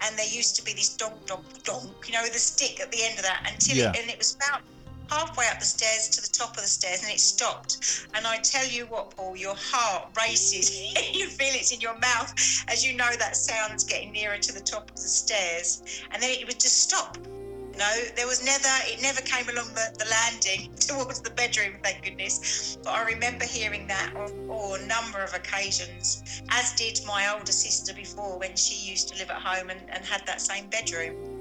and 0.00 0.18
there 0.18 0.26
used 0.26 0.56
to 0.56 0.64
be 0.64 0.72
this 0.72 0.96
donk 0.96 1.26
donk 1.26 1.44
donk, 1.62 1.92
you 2.06 2.14
know, 2.14 2.22
with 2.22 2.34
a 2.34 2.38
stick 2.38 2.80
at 2.80 2.90
the 2.90 3.04
end 3.04 3.18
of 3.18 3.24
that 3.24 3.46
until 3.52 3.76
Yeah. 3.76 3.90
it, 3.90 4.00
and 4.00 4.10
it 4.10 4.16
was 4.16 4.34
about 4.34 4.62
halfway 5.10 5.46
up 5.48 5.58
the 5.60 5.66
stairs 5.66 6.08
to 6.08 6.22
the 6.22 6.28
top 6.28 6.56
of 6.56 6.62
the 6.62 6.68
stairs, 6.68 7.02
and 7.02 7.12
it 7.12 7.20
stopped. 7.20 8.06
And 8.14 8.26
I 8.26 8.38
tell 8.38 8.66
you 8.66 8.86
what, 8.86 9.14
Paul, 9.14 9.36
your 9.36 9.56
heart 9.56 10.16
races. 10.16 10.74
you 11.12 11.28
feel 11.28 11.52
it's 11.52 11.70
in 11.70 11.82
your 11.82 11.98
mouth 11.98 12.32
as 12.66 12.82
you 12.82 12.96
know 12.96 13.10
that 13.18 13.36
sound's 13.36 13.84
getting 13.84 14.12
nearer 14.12 14.38
to 14.38 14.52
the 14.52 14.60
top 14.60 14.88
of 14.88 14.96
the 14.96 15.12
stairs, 15.20 15.82
and 16.12 16.22
then 16.22 16.30
it 16.30 16.46
would 16.46 16.60
just 16.60 16.80
stop. 16.82 17.18
No, 17.80 17.90
there 18.14 18.26
was 18.26 18.44
never, 18.44 18.68
it 18.84 19.00
never 19.00 19.22
came 19.22 19.48
along 19.48 19.72
the, 19.72 19.90
the 19.98 20.04
landing 20.10 20.70
towards 20.78 21.22
the 21.22 21.30
bedroom, 21.30 21.76
thank 21.82 22.04
goodness. 22.04 22.76
But 22.84 22.90
I 22.90 23.04
remember 23.04 23.46
hearing 23.46 23.86
that 23.86 24.14
on, 24.14 24.30
on 24.50 24.80
a 24.80 24.86
number 24.86 25.20
of 25.20 25.32
occasions, 25.32 26.42
as 26.50 26.74
did 26.74 27.00
my 27.06 27.32
older 27.32 27.52
sister 27.52 27.94
before 27.94 28.38
when 28.38 28.54
she 28.54 28.74
used 28.74 29.08
to 29.08 29.14
live 29.16 29.30
at 29.30 29.40
home 29.40 29.70
and, 29.70 29.80
and 29.88 30.04
had 30.04 30.26
that 30.26 30.42
same 30.42 30.68
bedroom. 30.68 31.40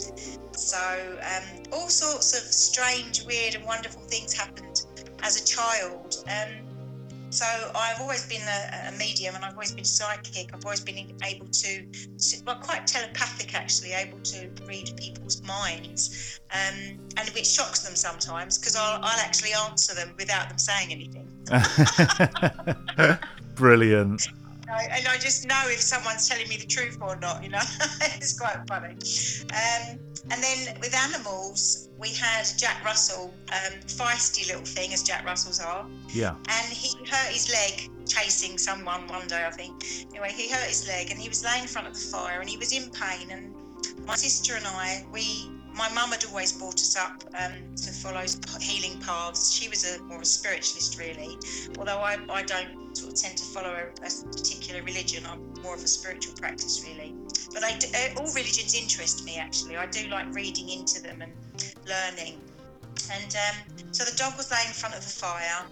So, 0.53 1.19
um, 1.21 1.43
all 1.73 1.89
sorts 1.89 2.33
of 2.33 2.53
strange, 2.53 3.25
weird, 3.25 3.55
and 3.55 3.65
wonderful 3.65 4.03
things 4.03 4.31
happened 4.31 4.85
as 5.21 5.41
a 5.41 5.45
child. 5.45 6.23
Um, 6.29 6.68
so 7.29 7.45
I've 7.75 8.01
always 8.01 8.25
been 8.27 8.41
a, 8.41 8.89
a 8.89 8.91
medium 8.97 9.35
and 9.35 9.45
I've 9.45 9.53
always 9.53 9.71
been 9.71 9.85
psychic. 9.85 10.53
I've 10.53 10.65
always 10.65 10.81
been 10.81 11.15
able 11.23 11.47
to, 11.47 11.85
to 11.85 12.43
well, 12.45 12.55
quite 12.57 12.87
telepathic 12.87 13.53
actually, 13.53 13.93
able 13.93 14.19
to 14.19 14.49
read 14.65 14.91
people's 14.97 15.41
minds, 15.43 16.39
um, 16.51 16.99
and 17.17 17.29
which 17.29 17.47
shocks 17.47 17.79
them 17.81 17.95
sometimes 17.95 18.57
because 18.57 18.75
I'll, 18.75 18.99
I'll 19.03 19.19
actually 19.19 19.53
answer 19.53 19.93
them 19.93 20.13
without 20.17 20.49
them 20.49 20.57
saying 20.57 20.91
anything. 20.91 21.27
Brilliant. 23.55 24.27
And 24.71 25.07
I 25.07 25.17
just 25.17 25.47
know 25.47 25.61
if 25.65 25.81
someone's 25.81 26.27
telling 26.27 26.47
me 26.47 26.57
the 26.57 26.65
truth 26.65 26.97
or 27.01 27.15
not, 27.15 27.43
you 27.43 27.49
know. 27.49 27.59
it's 28.01 28.37
quite 28.37 28.57
funny. 28.67 28.93
Um, 29.53 29.99
and 30.31 30.43
then 30.43 30.79
with 30.79 30.93
animals, 30.95 31.89
we 31.97 32.09
had 32.09 32.45
Jack 32.57 32.83
Russell, 32.85 33.33
um, 33.51 33.73
feisty 33.87 34.47
little 34.47 34.63
thing 34.65 34.93
as 34.93 35.01
Jack 35.03 35.25
Russells 35.25 35.59
are, 35.59 35.87
Yeah. 36.09 36.35
and 36.47 36.67
he 36.71 36.95
hurt 37.05 37.31
his 37.31 37.49
leg 37.51 37.89
chasing 38.07 38.57
someone 38.57 39.07
one 39.07 39.27
day, 39.27 39.45
I 39.45 39.51
think. 39.51 39.83
Anyway, 40.11 40.31
he 40.31 40.49
hurt 40.49 40.67
his 40.67 40.87
leg 40.87 41.09
and 41.11 41.19
he 41.19 41.29
was 41.29 41.43
laying 41.43 41.63
in 41.63 41.67
front 41.67 41.87
of 41.87 41.93
the 41.93 41.99
fire 41.99 42.39
and 42.39 42.49
he 42.49 42.57
was 42.57 42.71
in 42.71 42.89
pain. 42.91 43.31
And 43.31 43.55
my 44.05 44.15
sister 44.15 44.55
and 44.55 44.65
I, 44.67 45.05
we 45.11 45.49
my 45.79 45.87
mum 45.93 46.11
had 46.11 46.25
always 46.25 46.51
brought 46.51 46.75
us 46.75 46.97
up 46.97 47.23
um, 47.39 47.53
to 47.77 47.89
follow 47.93 48.21
healing 48.59 48.99
paths. 48.99 49.53
She 49.53 49.69
was 49.69 49.85
a 49.89 50.03
more 50.03 50.21
a 50.21 50.25
spiritualist, 50.25 50.99
really. 50.99 51.37
Although 51.77 51.99
I, 51.99 52.17
I 52.29 52.43
don't 52.43 52.93
sort 52.97 53.13
of 53.13 53.17
tend 53.17 53.37
to 53.37 53.45
follow 53.45 53.69
a, 53.69 54.05
a 54.05 54.09
particular 54.27 54.83
religion. 54.83 55.25
I'm 55.25 55.53
more 55.63 55.75
of 55.75 55.81
a 55.81 55.87
spiritual 55.87 56.35
practice, 56.35 56.85
really. 56.85 57.15
But 57.53 57.63
I 57.63 57.77
do, 57.77 57.87
uh, 57.95 58.19
all 58.19 58.27
religions 58.33 58.75
interest 58.75 59.23
me. 59.23 59.37
Actually, 59.37 59.77
I 59.77 59.85
do 59.85 60.09
like 60.09 60.27
reading 60.35 60.67
into 60.67 61.01
them 61.01 61.21
and 61.21 61.31
learning. 61.87 62.41
And 63.09 63.37
um, 63.37 63.93
so 63.93 64.03
the 64.03 64.15
dog 64.17 64.35
was 64.35 64.51
laying 64.51 64.67
in 64.67 64.73
front 64.73 64.95
of 64.95 65.01
the 65.01 65.09
fire, 65.09 65.63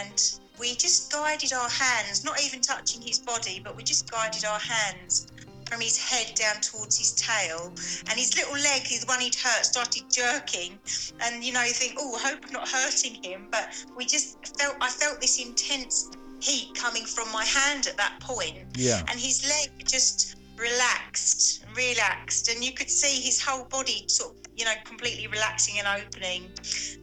and 0.00 0.40
we 0.58 0.74
just 0.74 1.12
guided 1.12 1.52
our 1.52 1.68
hands, 1.68 2.24
not 2.24 2.42
even 2.42 2.60
touching 2.60 3.00
his 3.00 3.20
body, 3.20 3.60
but 3.62 3.76
we 3.76 3.84
just 3.84 4.10
guided 4.10 4.44
our 4.44 4.58
hands 4.58 5.28
from 5.66 5.80
his 5.80 5.98
head 5.98 6.34
down 6.34 6.60
towards 6.60 6.98
his 6.98 7.12
tail, 7.12 7.72
and 8.08 8.18
his 8.18 8.36
little 8.36 8.54
leg, 8.54 8.84
the 8.84 9.04
one 9.06 9.20
he'd 9.20 9.34
hurt, 9.34 9.64
started 9.64 10.04
jerking. 10.10 10.78
And 11.20 11.44
you 11.44 11.52
know, 11.52 11.62
you 11.62 11.72
think, 11.72 11.94
oh, 11.98 12.14
I 12.16 12.30
hope 12.30 12.44
I'm 12.46 12.52
not 12.52 12.68
hurting 12.68 13.22
him. 13.22 13.48
But 13.50 13.68
we 13.96 14.06
just 14.06 14.56
felt, 14.58 14.76
I 14.80 14.88
felt 14.88 15.20
this 15.20 15.44
intense 15.44 16.10
heat 16.40 16.74
coming 16.74 17.04
from 17.04 17.30
my 17.32 17.44
hand 17.44 17.86
at 17.86 17.96
that 17.96 18.18
point. 18.20 18.58
Yeah. 18.74 19.02
And 19.08 19.18
his 19.18 19.48
leg 19.48 19.86
just 19.86 20.36
relaxed, 20.56 21.64
relaxed, 21.74 22.48
and 22.48 22.64
you 22.64 22.72
could 22.72 22.90
see 22.90 23.20
his 23.20 23.42
whole 23.42 23.64
body 23.64 24.04
sort 24.08 24.34
of, 24.34 24.40
you 24.56 24.64
know, 24.64 24.72
completely 24.84 25.26
relaxing 25.26 25.78
and 25.78 26.02
opening. 26.02 26.50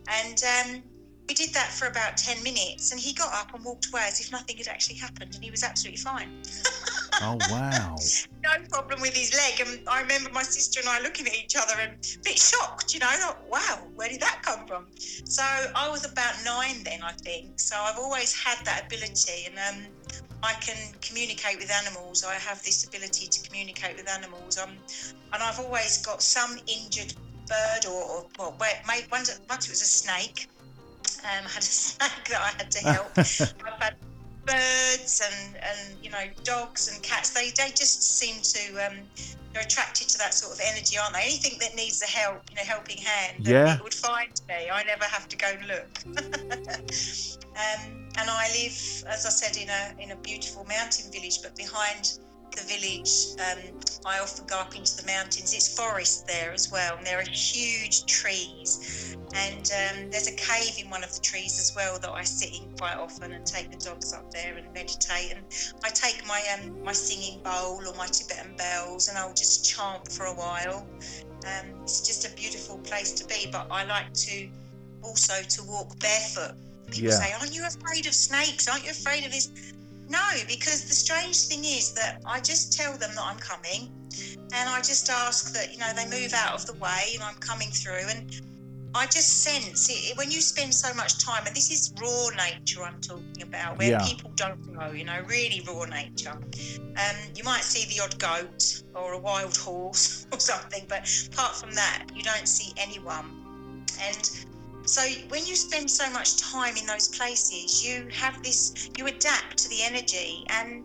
And 0.08 0.44
um, 0.44 0.84
we 1.28 1.34
did 1.34 1.54
that 1.54 1.70
for 1.72 1.88
about 1.88 2.18
10 2.18 2.44
minutes, 2.44 2.92
and 2.92 3.00
he 3.00 3.14
got 3.14 3.34
up 3.34 3.54
and 3.54 3.64
walked 3.64 3.88
away 3.90 4.04
as 4.08 4.20
if 4.20 4.32
nothing 4.32 4.58
had 4.58 4.68
actually 4.68 4.98
happened, 4.98 5.34
and 5.36 5.44
he 5.44 5.52
was 5.52 5.64
absolutely 5.64 6.02
fine. 6.02 6.42
Oh 7.22 7.38
wow! 7.50 7.96
no 8.44 8.52
problem 8.70 9.02
with 9.02 9.16
his 9.16 9.34
leg, 9.34 9.66
and 9.66 9.88
I 9.88 10.02
remember 10.02 10.30
my 10.32 10.44
sister 10.44 10.80
and 10.80 10.90
I 10.90 11.00
looking 11.02 11.28
at 11.28 11.36
each 11.36 11.56
other 11.56 11.74
and 11.80 11.94
a 11.94 12.20
bit 12.24 12.38
shocked, 12.38 12.94
you 12.94 13.00
know, 13.00 13.08
thought, 13.08 13.40
wow, 13.50 13.88
where 13.96 14.10
did 14.10 14.20
that 14.22 14.42
come 14.44 14.68
from? 14.68 14.88
So 14.98 15.44
I 15.44 15.90
was 15.90 16.10
about 16.12 16.34
nine 16.44 16.84
then, 16.84 17.02
I 17.02 17.14
think. 17.14 17.60
So 17.60 17.76
I've 17.78 17.98
always 17.98 18.34
had 18.34 18.58
that 18.66 18.88
ability, 18.88 19.48
and 19.48 19.58
um, 19.58 19.92
I 20.44 20.54
can 20.54 20.94
communicate 21.02 21.58
with 21.58 21.72
animals. 21.72 22.26
I 22.26 22.34
have 22.36 22.62
this 22.64 22.86
ability 22.86 23.28
to 23.28 23.48
communicate 23.48 23.96
with 23.96 24.10
animals, 24.10 24.58
um, 24.58 24.72
and 25.32 25.42
I've 25.42 25.60
always 25.60 26.06
got 26.06 26.22
some 26.22 26.58
injured 26.68 27.14
bird 27.48 27.86
or, 27.88 28.04
or 28.04 28.28
well, 28.38 28.56
where, 28.58 28.74
once, 29.12 29.40
once 29.50 29.68
it 29.68 29.72
was 29.72 29.82
a 29.82 29.86
snake. 29.86 30.48
Um, 31.24 31.30
I 31.46 31.50
had 31.50 31.58
a 31.58 31.66
snake 31.66 32.30
that 32.30 32.42
I 32.42 32.52
had 32.58 32.72
to 32.72 32.80
help. 32.80 33.12
I've 33.18 33.82
had 33.82 33.96
birds 34.46 35.22
and, 35.26 35.56
and 35.58 36.04
you 36.04 36.10
know 36.10 36.26
dogs 36.44 36.94
and 36.94 37.02
cats. 37.04 37.32
They, 37.32 37.52
they 37.52 37.70
just 37.70 38.04
seem 38.20 38.42
to 38.42 38.88
um, 38.88 38.98
they're 39.54 39.64
attracted 39.64 40.10
to 40.10 40.18
that 40.18 40.34
sort 40.34 40.54
of 40.54 40.60
energy 40.66 40.98
aren't 40.98 41.14
they? 41.14 41.22
Anything 41.22 41.60
that 41.60 41.76
needs 41.76 42.02
a 42.02 42.06
help 42.06 42.42
you 42.50 42.56
know 42.56 42.64
helping 42.64 42.98
hand 42.98 43.48
yeah. 43.48 43.76
it 43.76 43.84
would 43.84 43.94
find 43.94 44.42
me 44.48 44.70
i 44.72 44.84
never 44.84 45.06
have 45.06 45.28
to 45.30 45.38
go 45.38 45.48
and 45.48 45.68
look. 45.68 47.00
Um, 47.54 48.10
and 48.18 48.32
i 48.32 48.48
live 48.48 49.04
as 49.08 49.28
i 49.28 49.30
said 49.30 49.56
in 49.62 49.70
a 49.70 50.02
in 50.02 50.10
a 50.10 50.16
beautiful 50.16 50.66
mountain 50.66 51.12
village 51.12 51.40
but 51.44 51.56
behind 51.56 52.18
the 52.56 52.64
village, 52.64 53.36
um, 53.40 53.80
I 54.06 54.20
often 54.20 54.46
go 54.46 54.60
up 54.60 54.76
into 54.76 54.96
the 54.98 55.06
mountains. 55.06 55.54
It's 55.54 55.76
forest 55.76 56.28
there 56.28 56.52
as 56.52 56.72
well, 56.72 56.98
and 56.98 57.06
there 57.06 57.20
are 57.20 57.30
huge 57.30 58.06
trees. 58.06 59.16
And 59.36 59.72
um, 59.72 60.10
there's 60.12 60.28
a 60.28 60.36
cave 60.36 60.78
in 60.84 60.90
one 60.92 61.04
of 61.04 61.14
the 61.14 61.22
trees 61.22 61.60
as 61.60 61.74
well 61.76 61.98
that 62.00 62.12
I 62.12 62.24
sit 62.24 62.54
in 62.62 62.76
quite 62.78 62.98
often 62.98 63.34
and 63.34 63.46
take 63.46 63.72
the 63.72 63.78
dogs 63.78 64.14
up 64.14 64.30
there 64.32 64.56
and 64.58 64.72
meditate. 64.74 65.34
And 65.36 65.46
I 65.84 65.90
take 65.90 66.26
my 66.28 66.42
um, 66.54 66.84
my 66.84 66.92
singing 66.92 67.42
bowl 67.42 67.82
or 67.88 67.94
my 67.96 68.08
Tibetan 68.08 68.56
bells, 68.58 69.08
and 69.08 69.18
I'll 69.18 69.34
just 69.34 69.66
chant 69.66 70.12
for 70.12 70.26
a 70.26 70.34
while. 70.34 70.88
Um, 71.46 71.82
it's 71.82 72.06
just 72.06 72.26
a 72.32 72.36
beautiful 72.36 72.78
place 72.80 73.12
to 73.14 73.28
be. 73.28 73.50
But 73.52 73.68
I 73.72 73.86
like 73.86 74.14
to 74.14 74.50
also 75.02 75.42
to 75.42 75.64
walk 75.64 76.00
barefoot. 76.00 76.56
People 76.92 77.10
Yeah. 77.10 77.20
say, 77.20 77.34
"Aren't 77.34 77.54
you 77.56 77.66
afraid 77.66 78.06
of 78.06 78.14
snakes? 78.14 78.68
Aren't 78.68 78.84
you 78.86 78.92
afraid 78.92 79.26
of 79.26 79.32
this?" 79.32 79.50
No, 80.10 80.20
because 80.48 80.86
the 80.86 80.94
strange 80.94 81.38
thing 81.48 81.64
is 81.64 81.94
that 81.94 82.22
I 82.26 82.40
just 82.40 82.74
tell 82.78 82.92
them 82.98 83.12
that 83.16 83.24
I'm 83.24 83.38
coming 83.38 83.92
and 84.54 84.70
I 84.70 84.80
just 84.80 85.10
ask 85.10 85.54
that, 85.54 85.72
you 85.72 85.80
know, 85.80 85.92
they 85.94 86.06
move 86.06 86.34
out 86.34 86.54
of 86.54 86.66
the 86.66 86.74
way 86.74 87.12
and 87.14 87.24
I'm 87.24 87.36
coming 87.36 87.70
through. 87.70 88.08
And 88.10 88.42
I 88.96 89.08
just 89.08 89.44
sense 89.44 89.90
it 89.90 90.16
when 90.18 90.30
you 90.30 90.40
spend 90.40 90.74
so 90.76 90.94
much 90.94 91.24
time, 91.24 91.48
and 91.48 91.56
this 91.56 91.72
is 91.72 91.94
raw 92.00 92.28
nature 92.38 92.84
I'm 92.84 93.02
talking 93.02 93.42
about, 93.42 93.80
where 93.80 93.90
Yeah. 93.92 94.06
people 94.06 94.32
don't 94.36 94.72
know, 94.74 94.92
you 94.92 95.04
know, 95.04 95.20
really 95.28 95.62
raw 95.68 95.86
nature. 95.86 96.34
Um, 96.34 97.16
you 97.36 97.44
might 97.44 97.64
see 97.64 97.86
the 97.92 98.04
odd 98.04 98.20
goat 98.20 98.84
or 98.94 99.14
a 99.14 99.18
wild 99.18 99.58
horse 99.58 100.28
or 100.32 100.40
something, 100.40 100.86
but 100.88 101.10
apart 101.34 101.56
from 101.56 101.72
that, 101.72 102.06
you 102.14 102.22
don't 102.22 102.48
see 102.48 102.72
anyone. 102.78 103.40
And 104.00 104.30
so 104.86 105.02
when 105.30 105.46
you 105.46 105.56
spend 105.56 105.90
so 105.90 106.10
much 106.12 106.38
time 106.38 106.76
in 106.78 106.86
those 106.86 107.08
places, 107.08 107.86
you 107.86 108.08
have 108.12 108.42
this, 108.44 108.90
you 108.98 109.08
adapt 109.08 109.58
to 109.60 109.70
the 109.70 109.82
energy 109.84 110.46
and 110.50 110.84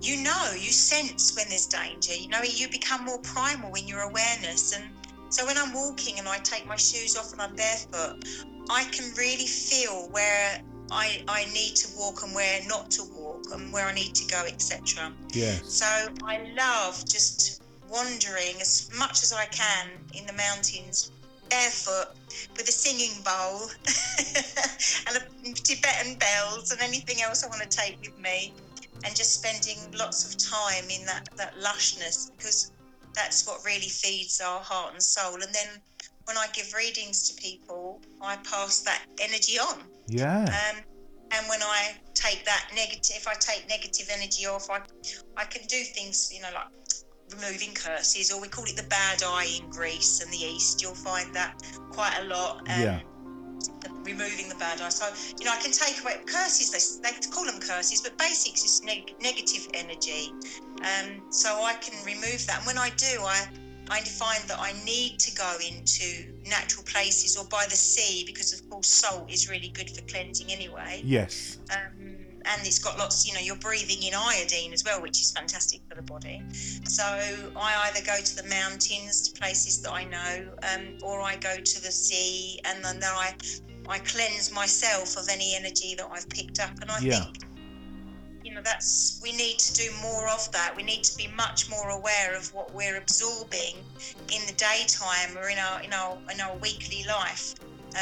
you 0.00 0.22
know, 0.22 0.52
you 0.52 0.70
sense 0.70 1.34
when 1.34 1.48
there's 1.48 1.66
danger. 1.66 2.14
You 2.14 2.28
know, 2.28 2.42
you 2.42 2.68
become 2.68 3.04
more 3.04 3.18
primal 3.18 3.74
in 3.74 3.88
your 3.88 4.02
awareness. 4.02 4.76
And 4.76 4.84
so 5.28 5.44
when 5.44 5.58
I'm 5.58 5.74
walking 5.74 6.18
and 6.18 6.28
I 6.28 6.38
take 6.38 6.66
my 6.66 6.76
shoes 6.76 7.16
off 7.16 7.32
and 7.32 7.42
I'm 7.42 7.54
barefoot, 7.56 8.24
I 8.70 8.84
can 8.92 9.12
really 9.16 9.46
feel 9.46 10.08
where 10.10 10.62
I, 10.90 11.22
I 11.26 11.46
need 11.46 11.74
to 11.76 11.88
walk 11.98 12.22
and 12.22 12.34
where 12.34 12.60
not 12.66 12.90
to 12.92 13.02
walk 13.12 13.46
and 13.52 13.72
where 13.72 13.86
I 13.86 13.94
need 13.94 14.14
to 14.14 14.26
go, 14.28 14.44
etc. 14.46 15.12
Yes. 15.32 15.64
So 15.66 15.86
I 16.24 16.52
love 16.56 17.04
just 17.04 17.62
wandering 17.90 18.60
as 18.60 18.90
much 18.96 19.22
as 19.22 19.32
I 19.32 19.46
can 19.46 19.88
in 20.14 20.26
the 20.26 20.34
mountains 20.34 21.10
barefoot 21.48 22.14
with 22.56 22.68
a 22.68 22.72
singing 22.72 23.22
bowl 23.22 23.68
and 25.06 25.16
a 25.16 25.52
Tibetan 25.54 26.18
bells 26.18 26.70
and 26.70 26.80
anything 26.80 27.22
else 27.22 27.44
I 27.44 27.48
want 27.48 27.62
to 27.62 27.68
take 27.68 27.98
with 28.00 28.18
me 28.18 28.52
and 29.04 29.14
just 29.14 29.34
spending 29.34 29.78
lots 29.96 30.28
of 30.28 30.38
time 30.38 30.90
in 30.90 31.04
that, 31.06 31.28
that 31.36 31.54
lushness 31.58 32.30
because 32.36 32.72
that's 33.14 33.46
what 33.46 33.64
really 33.64 33.88
feeds 33.88 34.40
our 34.40 34.60
heart 34.60 34.92
and 34.92 35.02
soul. 35.02 35.34
And 35.34 35.52
then 35.54 35.80
when 36.24 36.36
I 36.36 36.46
give 36.52 36.72
readings 36.74 37.28
to 37.30 37.40
people, 37.40 38.00
I 38.20 38.36
pass 38.36 38.80
that 38.80 39.02
energy 39.20 39.58
on. 39.58 39.82
Yeah. 40.08 40.44
Um, 40.44 40.82
and 41.30 41.48
when 41.48 41.62
I 41.62 41.92
take 42.14 42.44
that 42.44 42.68
negative, 42.74 43.16
if 43.16 43.28
I 43.28 43.34
take 43.34 43.68
negative 43.68 44.08
energy 44.10 44.46
off, 44.46 44.70
I, 44.70 44.80
I 45.36 45.44
can 45.44 45.66
do 45.66 45.82
things, 45.82 46.30
you 46.32 46.40
know, 46.40 46.48
like 46.54 46.68
removing 47.32 47.74
curses, 47.74 48.30
or 48.32 48.40
we 48.40 48.48
call 48.48 48.64
it 48.64 48.76
the 48.76 48.82
bad 48.84 49.22
eye 49.22 49.48
in 49.60 49.68
Greece 49.70 50.20
and 50.20 50.32
the 50.32 50.38
East. 50.38 50.82
You'll 50.82 50.94
find 50.94 51.34
that 51.34 51.62
quite 51.90 52.16
a 52.20 52.24
lot. 52.24 52.58
Um, 52.68 52.80
Yeah. 52.80 53.00
the- 53.80 53.90
Removing 54.04 54.48
the 54.48 54.54
bad 54.54 54.80
eye. 54.80 54.88
So, 54.88 55.12
you 55.38 55.44
know, 55.44 55.52
I 55.52 55.56
can 55.60 55.72
take 55.72 56.00
away 56.00 56.16
curses, 56.26 56.70
they, 56.70 57.10
they 57.10 57.26
call 57.28 57.44
them 57.44 57.60
curses, 57.60 58.00
but 58.00 58.16
basics 58.16 58.64
is 58.64 58.82
neg- 58.82 59.14
negative 59.20 59.68
energy. 59.74 60.32
Um, 60.82 61.22
so 61.30 61.62
I 61.62 61.74
can 61.74 61.94
remove 62.06 62.46
that. 62.46 62.58
And 62.58 62.66
when 62.66 62.78
I 62.78 62.90
do, 62.90 63.20
I, 63.22 63.46
I 63.90 64.00
find 64.00 64.42
that 64.48 64.58
I 64.60 64.72
need 64.84 65.18
to 65.20 65.34
go 65.34 65.56
into 65.60 66.32
natural 66.48 66.84
places 66.84 67.36
or 67.36 67.44
by 67.46 67.66
the 67.68 67.76
sea 67.76 68.24
because, 68.24 68.52
of 68.52 68.68
course, 68.70 68.86
salt 68.86 69.30
is 69.30 69.48
really 69.50 69.68
good 69.68 69.90
for 69.90 70.00
cleansing 70.02 70.50
anyway. 70.50 71.02
Yes. 71.04 71.58
Um, 71.70 72.07
and 72.48 72.66
it's 72.66 72.78
got 72.78 72.98
lots, 72.98 73.26
you 73.26 73.34
know, 73.34 73.40
you're 73.40 73.56
breathing 73.56 74.02
in 74.02 74.14
iodine 74.14 74.72
as 74.72 74.84
well, 74.84 75.02
which 75.02 75.20
is 75.20 75.32
fantastic 75.32 75.80
for 75.88 75.94
the 75.94 76.02
body. 76.02 76.42
So 76.84 77.04
I 77.04 77.90
either 77.90 78.04
go 78.04 78.18
to 78.22 78.36
the 78.42 78.48
mountains, 78.48 79.28
to 79.28 79.38
places 79.38 79.82
that 79.82 79.92
I 79.92 80.04
know, 80.04 80.48
um, 80.74 80.98
or 81.02 81.20
I 81.20 81.36
go 81.36 81.56
to 81.56 81.82
the 81.82 81.92
sea, 81.92 82.60
and 82.64 82.82
then 82.84 83.00
I, 83.04 83.34
I 83.88 83.98
cleanse 83.98 84.52
myself 84.52 85.16
of 85.16 85.28
any 85.30 85.54
energy 85.54 85.94
that 85.96 86.08
I've 86.10 86.28
picked 86.28 86.60
up. 86.60 86.70
And 86.80 86.90
I 86.90 86.98
Yeah. 87.00 87.24
think, 87.24 87.44
you 88.44 88.54
know, 88.54 88.62
that's 88.64 89.20
we 89.22 89.32
need 89.32 89.58
to 89.58 89.74
do 89.74 89.90
more 90.00 90.28
of 90.30 90.50
that. 90.52 90.74
We 90.74 90.82
need 90.82 91.04
to 91.04 91.16
be 91.16 91.28
much 91.28 91.68
more 91.68 91.90
aware 91.90 92.34
of 92.34 92.52
what 92.54 92.72
we're 92.72 92.96
absorbing 92.96 93.76
in 94.32 94.46
the 94.46 94.54
daytime 94.54 95.36
or 95.36 95.50
in 95.50 95.58
our 95.58 95.82
in 95.82 95.92
our 95.92 96.16
in 96.32 96.40
our 96.40 96.56
weekly 96.56 97.04
life, 97.06 97.54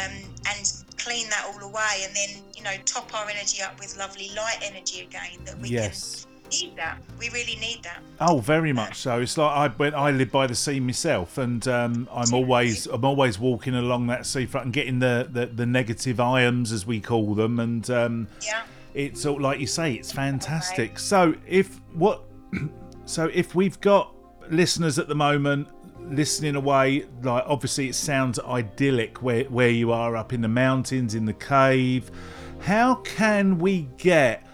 um, 0.05 0.13
and 0.49 0.73
clean 0.99 1.29
that 1.31 1.45
all 1.53 1.63
away, 1.69 2.05
and 2.05 2.15
then 2.15 2.43
you 2.57 2.63
know 2.63 2.73
top 2.85 3.13
our 3.15 3.29
energy 3.29 3.63
up 3.63 3.79
with 3.79 3.97
lovely 3.99 4.31
light 4.37 4.59
energy 4.63 5.01
again. 5.03 5.39
That 5.45 5.59
we 5.59 5.69
Yes. 5.71 6.25
can 6.25 6.33
need 6.51 6.77
that. 6.77 6.99
We 7.19 7.29
really 7.31 7.57
need 7.57 7.81
that. 7.83 7.99
Oh, 8.21 8.39
very 8.39 8.73
much 8.73 8.97
so. 8.99 9.21
It's 9.21 9.37
like 9.37 9.51
I 9.51 9.69
when 9.69 9.95
I 9.95 10.11
live 10.13 10.31
by 10.31 10.47
the 10.47 10.55
sea 10.55 10.79
myself, 10.81 11.39
and 11.39 11.67
um, 11.69 12.09
I'm 12.13 12.33
always 12.35 12.87
I'm 12.87 13.05
always 13.05 13.39
walking 13.39 13.75
along 13.75 14.07
that 14.09 14.27
seafront 14.27 14.67
and 14.67 14.73
getting 14.75 14.99
the, 15.01 15.29
the, 15.31 15.47
the 15.47 15.67
negative 15.67 16.21
ions 16.21 16.73
as 16.73 16.87
we 16.87 17.01
call 17.01 17.35
them, 17.35 17.59
and 17.61 17.89
um, 17.91 18.29
Yeah. 18.43 18.63
it's 18.95 19.27
all 19.27 19.41
like 19.41 19.59
you 19.61 19.67
say, 19.67 19.95
it's 19.95 20.13
fantastic. 20.13 20.99
So 20.99 21.35
if 21.47 21.81
what, 21.95 22.23
so 23.07 23.29
if 23.33 23.55
we've 23.55 23.81
got 23.81 24.13
listeners 24.51 24.99
at 25.01 25.09
the 25.09 25.15
moment 25.15 25.67
listening 26.01 26.57
away, 26.57 27.07
like 27.23 27.45
obviously 27.47 27.89
it 27.89 27.95
sounds 27.95 28.39
idyllic 28.39 29.23
where 29.23 29.45
where 29.45 29.71
you 29.71 29.93
are 29.93 30.17
up 30.17 30.33
in 30.33 30.41
the 30.41 30.49
mountains 30.49 31.15
in 31.15 31.25
the 31.25 31.33
cave. 31.33 32.11
How 32.61 32.97
can 32.97 33.59
we 33.59 33.89
get 33.99 34.47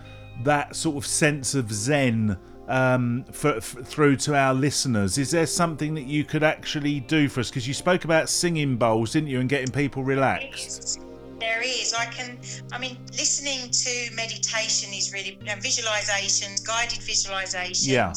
that 0.44 0.74
sort 0.74 0.96
of 0.96 1.06
sense 1.06 1.54
of 1.54 1.72
zen 1.72 2.36
um, 2.68 3.24
for, 3.32 3.60
for, 3.60 3.82
through 3.82 4.16
to 4.16 4.34
our 4.34 4.54
listeners? 4.54 5.18
Is 5.18 5.30
there 5.30 5.46
something 5.46 5.94
that 5.94 6.06
you 6.06 6.24
could 6.24 6.42
actually 6.42 7.00
do 7.00 7.28
for 7.28 7.40
us? 7.40 7.50
Because 7.50 7.68
you 7.68 7.74
spoke 7.74 8.04
about 8.04 8.28
singing 8.28 8.76
bowls, 8.76 9.12
didn't 9.12 9.28
you, 9.28 9.40
and 9.40 9.48
getting 9.48 9.72
people 9.72 10.02
relaxed. 10.02 11.00
There 11.38 11.60
is. 11.60 11.92
I 11.92 12.06
can. 12.06 12.38
I 12.72 12.78
mean, 12.78 12.98
listening 13.10 13.68
to 13.70 14.14
meditation 14.14 14.92
is 14.94 15.12
really 15.12 15.38
uh, 15.42 15.56
visualizations, 15.56 16.64
guided 16.64 17.00
visualizations, 17.00 17.88
yeah. 17.88 18.12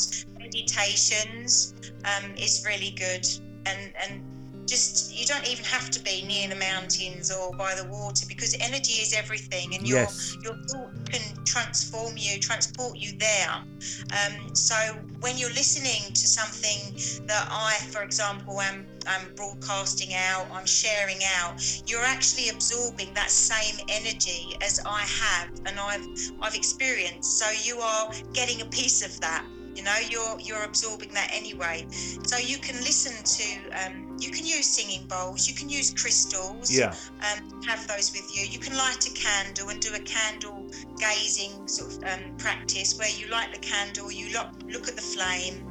Meditations 0.46 1.74
um, 2.06 2.32
is 2.38 2.64
really 2.66 2.92
good, 2.92 3.28
and 3.66 3.94
and 4.04 4.24
just 4.68 5.16
you 5.16 5.26
don't 5.26 5.48
even 5.48 5.64
have 5.64 5.90
to 5.92 6.02
be 6.02 6.24
near 6.24 6.48
the 6.48 6.56
mountains 6.56 7.32
or 7.32 7.56
by 7.56 7.76
the 7.76 7.88
water 7.88 8.26
because 8.28 8.56
energy 8.60 8.94
is 8.94 9.14
everything 9.14 9.76
and 9.76 9.88
your 9.88 10.00
yes. 10.00 10.36
your 10.44 10.56
thought 10.70 10.92
can 11.12 11.22
transform 11.46 12.14
you 12.18 12.40
transport 12.40 12.98
you 12.98 13.18
there. 13.18 13.52
Um, 13.52 14.56
so 14.56 14.76
when 15.20 15.38
you're 15.38 15.52
listening 15.52 16.14
to 16.14 16.28
something 16.28 17.26
that 17.28 17.48
i 17.52 17.76
for 17.92 18.04
example 18.04 18.60
am 18.62 18.86
I'm 19.08 19.34
broadcasting 19.36 20.14
out 20.16 20.48
i'm 20.52 20.66
sharing 20.66 21.20
out 21.38 21.62
you're 21.88 22.04
actually 22.04 22.50
absorbing 22.50 23.14
that 23.14 23.30
same 23.30 23.86
energy 23.88 24.58
as 24.62 24.82
i 24.86 25.02
have 25.02 25.50
and 25.66 25.80
i've 25.80 26.06
i've 26.42 26.56
experienced. 26.56 27.38
So 27.40 27.46
you 27.64 27.80
are 27.80 28.12
getting 28.34 28.62
a 28.62 28.66
piece 28.66 29.06
of 29.06 29.20
that 29.22 29.46
you 29.76 29.84
know 29.84 29.96
you're 30.10 30.40
you're 30.40 30.64
absorbing 30.64 31.10
that 31.14 31.30
anyway. 31.34 31.86
So 32.26 32.38
you 32.38 32.58
can 32.58 32.76
listen 32.78 33.14
to 33.24 33.86
um, 33.86 34.05
you 34.20 34.32
can 34.32 34.46
use 34.46 34.66
singing 34.66 35.06
bowls 35.08 35.48
you 35.48 35.56
can 35.56 35.70
use 35.70 35.94
crystals 35.94 36.72
yeah 36.72 36.94
um, 37.32 37.62
have 37.64 37.88
those 37.88 38.12
with 38.12 38.30
you 38.36 38.46
you 38.46 38.60
can 38.60 38.76
light 38.78 39.06
a 39.08 39.14
candle 39.14 39.70
and 39.70 39.82
do 39.82 39.94
a 39.94 40.00
candle 40.00 40.66
gazing 40.98 41.68
sort 41.68 41.92
of 41.92 42.04
um, 42.04 42.38
practice 42.38 42.98
where 42.98 43.10
you 43.10 43.28
light 43.30 43.52
the 43.54 43.60
candle 43.60 44.12
you 44.12 44.32
look, 44.34 44.50
look 44.68 44.88
at 44.88 44.96
the 44.96 45.02
flame 45.02 45.66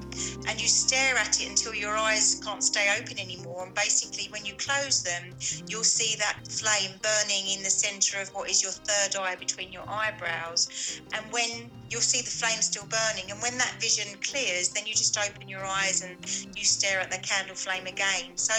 and 0.47 0.61
you 0.61 0.69
stare 0.69 1.17
at 1.17 1.41
it 1.41 1.49
until 1.49 1.75
your 1.75 1.97
eyes 1.97 2.41
can't 2.45 2.63
stay 2.63 2.95
open 3.01 3.19
anymore. 3.19 3.65
And 3.65 3.75
basically, 3.75 4.29
when 4.31 4.45
you 4.45 4.55
close 4.55 5.03
them, 5.03 5.35
you'll 5.69 5.85
see 5.85 6.17
that 6.19 6.47
flame 6.49 6.93
burning 7.03 7.49
in 7.57 7.63
the 7.63 7.71
center 7.71 8.21
of 8.21 8.29
what 8.29 8.49
is 8.51 8.63
your 8.63 8.73
third 8.73 9.17
eye 9.17 9.37
between 9.37 9.73
your 9.73 9.89
eyebrows. 9.89 11.01
And 11.13 11.25
when 11.33 11.71
you'll 11.91 12.01
see 12.01 12.21
the 12.21 12.31
flame 12.31 12.61
still 12.61 12.87
burning, 12.87 13.31
and 13.31 13.41
when 13.43 13.59
that 13.59 13.77
vision 13.81 14.19
clears, 14.21 14.69
then 14.69 14.87
you 14.87 14.95
just 14.95 15.19
open 15.19 15.49
your 15.49 15.65
eyes 15.65 16.03
and 16.03 16.17
you 16.57 16.65
stare 16.65 17.01
at 17.01 17.11
the 17.11 17.19
candle 17.19 17.55
flame 17.55 17.87
again. 17.87 18.34
So, 18.37 18.55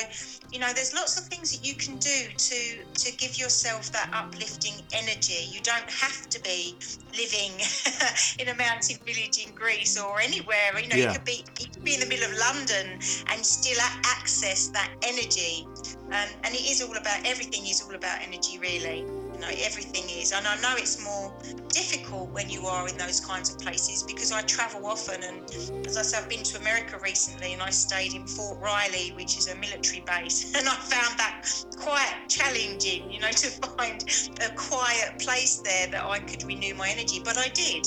you 0.52 0.60
know, 0.60 0.72
there's 0.74 0.94
lots 0.94 1.20
of 1.20 1.26
things 1.26 1.52
that 1.52 1.66
you 1.66 1.76
can 1.76 1.98
do 1.98 2.30
to 2.36 2.60
to 2.94 3.18
give 3.18 3.38
yourself 3.38 3.92
that 3.92 4.10
uplifting 4.14 4.74
energy. 4.94 5.48
You 5.52 5.62
don't 5.62 5.90
have 5.90 6.30
to 6.30 6.42
be 6.42 6.76
living 7.18 7.52
in 8.40 8.50
a 8.50 8.56
mountain 8.56 8.98
village 9.06 9.46
in 9.46 9.54
Greece 9.54 10.00
or 10.00 10.20
anywhere. 10.20 10.78
You 10.80 10.90
know, 10.90 10.96
yeah. 10.96 11.12
you 11.12 11.18
could 11.18 11.26
be 11.26 11.46
you 11.60 11.68
could 11.68 11.84
be 11.84 11.94
in 11.96 12.00
the 12.00 12.08
middle 12.08 12.30
of 12.30 12.38
London 12.38 13.00
and 13.32 13.46
still 13.46 13.80
access 14.06 14.70
that 14.70 14.92
energy. 15.04 15.66
Um, 16.12 16.30
and 16.44 16.54
it 16.54 16.70
is 16.70 16.82
all 16.82 16.96
about 16.96 17.26
everything 17.26 17.66
is 17.68 17.82
all 17.82 17.96
about 17.96 18.22
energy, 18.22 18.60
really. 18.60 19.06
You 19.36 19.42
know, 19.42 19.50
everything 19.66 20.06
is. 20.10 20.32
And 20.32 20.48
I 20.48 20.56
know 20.62 20.76
it's 20.78 21.04
more 21.04 21.34
difficult 21.68 22.30
when 22.30 22.50
you 22.50 22.68
are 22.68 22.88
in 22.88 22.98
those 22.98 23.20
kinds 23.20 23.50
of 23.54 23.60
places 23.60 24.02
because 24.02 24.32
I 24.32 24.42
travel 24.44 24.86
often. 24.86 25.24
And 25.24 25.86
as 25.86 25.98
I 25.98 26.04
said, 26.04 26.24
I've 26.24 26.30
been 26.30 26.44
to 26.44 26.58
America 26.62 26.98
recently 27.04 27.52
and 27.52 27.62
I 27.62 27.70
stayed 27.70 28.14
in 28.14 28.26
Fort 28.28 28.62
Riley, 28.62 29.12
which 29.18 29.38
is 29.38 29.50
a 29.50 29.56
military 29.58 30.00
base. 30.08 30.56
And 30.56 30.70
I 30.70 30.76
found 30.76 31.20
that 31.20 31.46
quite 31.76 32.16
challenging, 32.30 33.12
you 33.12 33.20
know, 33.20 33.32
to 33.44 33.48
find 33.76 34.06
a 34.40 34.56
quiet 34.56 35.20
place 35.20 35.58
there 35.58 35.88
that 35.88 36.06
I 36.06 36.20
could 36.20 36.44
renew 36.44 36.74
my 36.74 36.88
energy. 36.88 37.20
But 37.22 37.38
I 37.38 37.50
did. 37.50 37.86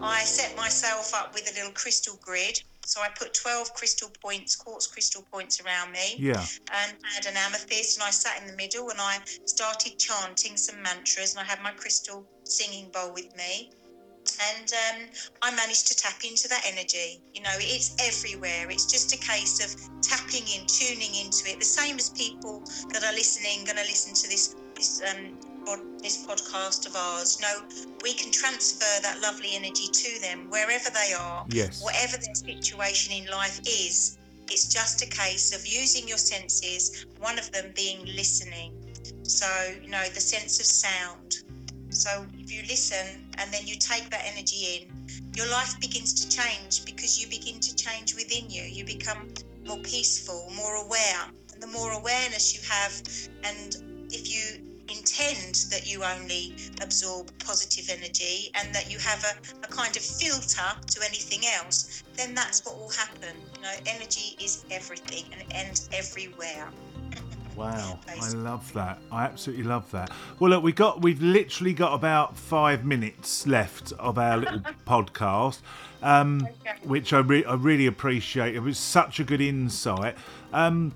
I 0.00 0.22
set 0.22 0.56
myself 0.56 1.14
up 1.14 1.34
with 1.34 1.50
a 1.52 1.54
little 1.58 1.72
crystal 1.72 2.18
grid. 2.22 2.62
So 2.90 3.00
I 3.00 3.08
put 3.16 3.34
12 3.34 3.72
crystal 3.74 4.10
points, 4.20 4.56
quartz 4.56 4.88
crystal 4.88 5.24
points 5.30 5.60
around 5.60 5.92
me. 5.92 6.16
Yeah. 6.18 6.44
And 6.74 6.96
had 7.14 7.24
an 7.24 7.36
amethyst, 7.36 7.96
and 7.96 8.02
I 8.02 8.10
sat 8.10 8.42
in 8.42 8.48
the 8.48 8.56
middle 8.56 8.90
and 8.90 9.00
I 9.00 9.20
started 9.44 9.96
chanting 9.96 10.56
some 10.56 10.82
mantras, 10.82 11.36
and 11.36 11.40
I 11.40 11.44
had 11.44 11.62
my 11.62 11.70
crystal 11.70 12.26
singing 12.42 12.90
bowl 12.90 13.14
with 13.14 13.30
me. 13.36 13.70
And 14.42 14.72
um, 14.72 15.06
I 15.40 15.54
managed 15.54 15.86
to 15.86 15.96
tap 15.96 16.24
into 16.28 16.48
that 16.48 16.64
energy. 16.66 17.22
You 17.32 17.42
know, 17.42 17.54
it's 17.58 17.94
everywhere. 18.02 18.68
It's 18.68 18.86
just 18.86 19.14
a 19.14 19.18
case 19.18 19.62
of 19.62 19.70
tapping 20.02 20.42
in, 20.48 20.66
tuning 20.66 21.14
into 21.14 21.48
it. 21.48 21.60
The 21.60 21.70
same 21.70 21.94
as 21.96 22.10
people 22.10 22.64
that 22.90 23.04
are 23.04 23.12
listening, 23.12 23.64
going 23.66 23.78
to 23.78 23.86
listen 23.86 24.14
to 24.14 24.28
this 24.28 24.56
this 24.74 25.00
um, 25.08 25.38
this 26.02 26.26
podcast 26.26 26.86
of 26.86 26.96
ours. 26.96 27.40
Know, 27.40 27.62
we 28.02 28.14
can 28.14 28.30
transfer 28.30 29.02
that 29.02 29.20
lovely 29.20 29.50
energy 29.54 29.86
to 29.86 30.20
them 30.20 30.48
wherever 30.50 30.90
they 30.90 31.12
are, 31.18 31.44
yes. 31.48 31.82
whatever 31.82 32.16
their 32.16 32.34
situation 32.34 33.12
in 33.12 33.30
life 33.30 33.60
is. 33.60 34.18
It's 34.48 34.72
just 34.72 35.02
a 35.02 35.06
case 35.06 35.54
of 35.54 35.66
using 35.66 36.08
your 36.08 36.18
senses, 36.18 37.06
one 37.20 37.38
of 37.38 37.50
them 37.52 37.72
being 37.76 38.04
listening. 38.04 38.72
So, 39.22 39.46
you 39.82 39.90
know, 39.90 40.02
the 40.14 40.20
sense 40.20 40.58
of 40.58 40.66
sound. 40.66 41.36
So, 41.90 42.26
if 42.38 42.52
you 42.52 42.62
listen 42.62 43.28
and 43.38 43.52
then 43.52 43.66
you 43.66 43.76
take 43.76 44.10
that 44.10 44.22
energy 44.24 44.80
in, 44.82 45.26
your 45.36 45.48
life 45.50 45.78
begins 45.80 46.14
to 46.14 46.28
change 46.28 46.84
because 46.84 47.20
you 47.20 47.28
begin 47.28 47.60
to 47.60 47.76
change 47.76 48.14
within 48.14 48.50
you. 48.50 48.62
You 48.62 48.84
become 48.84 49.28
more 49.66 49.78
peaceful, 49.78 50.50
more 50.56 50.76
aware. 50.84 51.26
And 51.52 51.62
the 51.62 51.68
more 51.68 51.92
awareness 51.92 52.54
you 52.54 52.60
have, 52.68 52.92
and 53.44 54.08
if 54.10 54.28
you 54.28 54.69
intend 54.90 55.66
that 55.70 55.90
you 55.90 56.02
only 56.04 56.54
absorb 56.82 57.30
positive 57.38 57.88
energy 57.90 58.50
and 58.54 58.74
that 58.74 58.90
you 58.90 58.98
have 58.98 59.24
a, 59.24 59.64
a 59.64 59.68
kind 59.68 59.96
of 59.96 60.02
filter 60.02 60.70
to 60.86 61.00
anything 61.04 61.42
else, 61.56 62.02
then 62.16 62.34
that's 62.34 62.64
what 62.64 62.78
will 62.78 62.90
happen. 62.90 63.36
You 63.56 63.62
know, 63.62 63.74
energy 63.86 64.36
is 64.42 64.64
everything 64.70 65.24
and 65.32 65.40
it 65.40 65.48
ends 65.54 65.88
everywhere. 65.92 66.68
Wow, 67.56 67.98
I 68.08 68.30
love 68.30 68.72
that. 68.72 69.00
I 69.12 69.24
absolutely 69.24 69.64
love 69.64 69.90
that. 69.90 70.10
Well, 70.38 70.50
look, 70.50 70.62
we 70.62 70.72
got 70.72 71.02
we've 71.02 71.20
literally 71.20 71.74
got 71.74 71.92
about 71.92 72.38
five 72.38 72.86
minutes 72.86 73.46
left 73.46 73.92
of 73.98 74.18
our 74.18 74.38
little 74.38 74.60
podcast, 74.86 75.58
um, 76.02 76.48
Okay. 76.64 76.78
which 76.84 77.12
I, 77.12 77.18
re- 77.18 77.44
I 77.44 77.54
really 77.54 77.86
appreciate. 77.86 78.54
It 78.54 78.60
was 78.60 78.78
such 78.78 79.20
a 79.20 79.24
good 79.24 79.42
insight. 79.42 80.16
Um, 80.54 80.94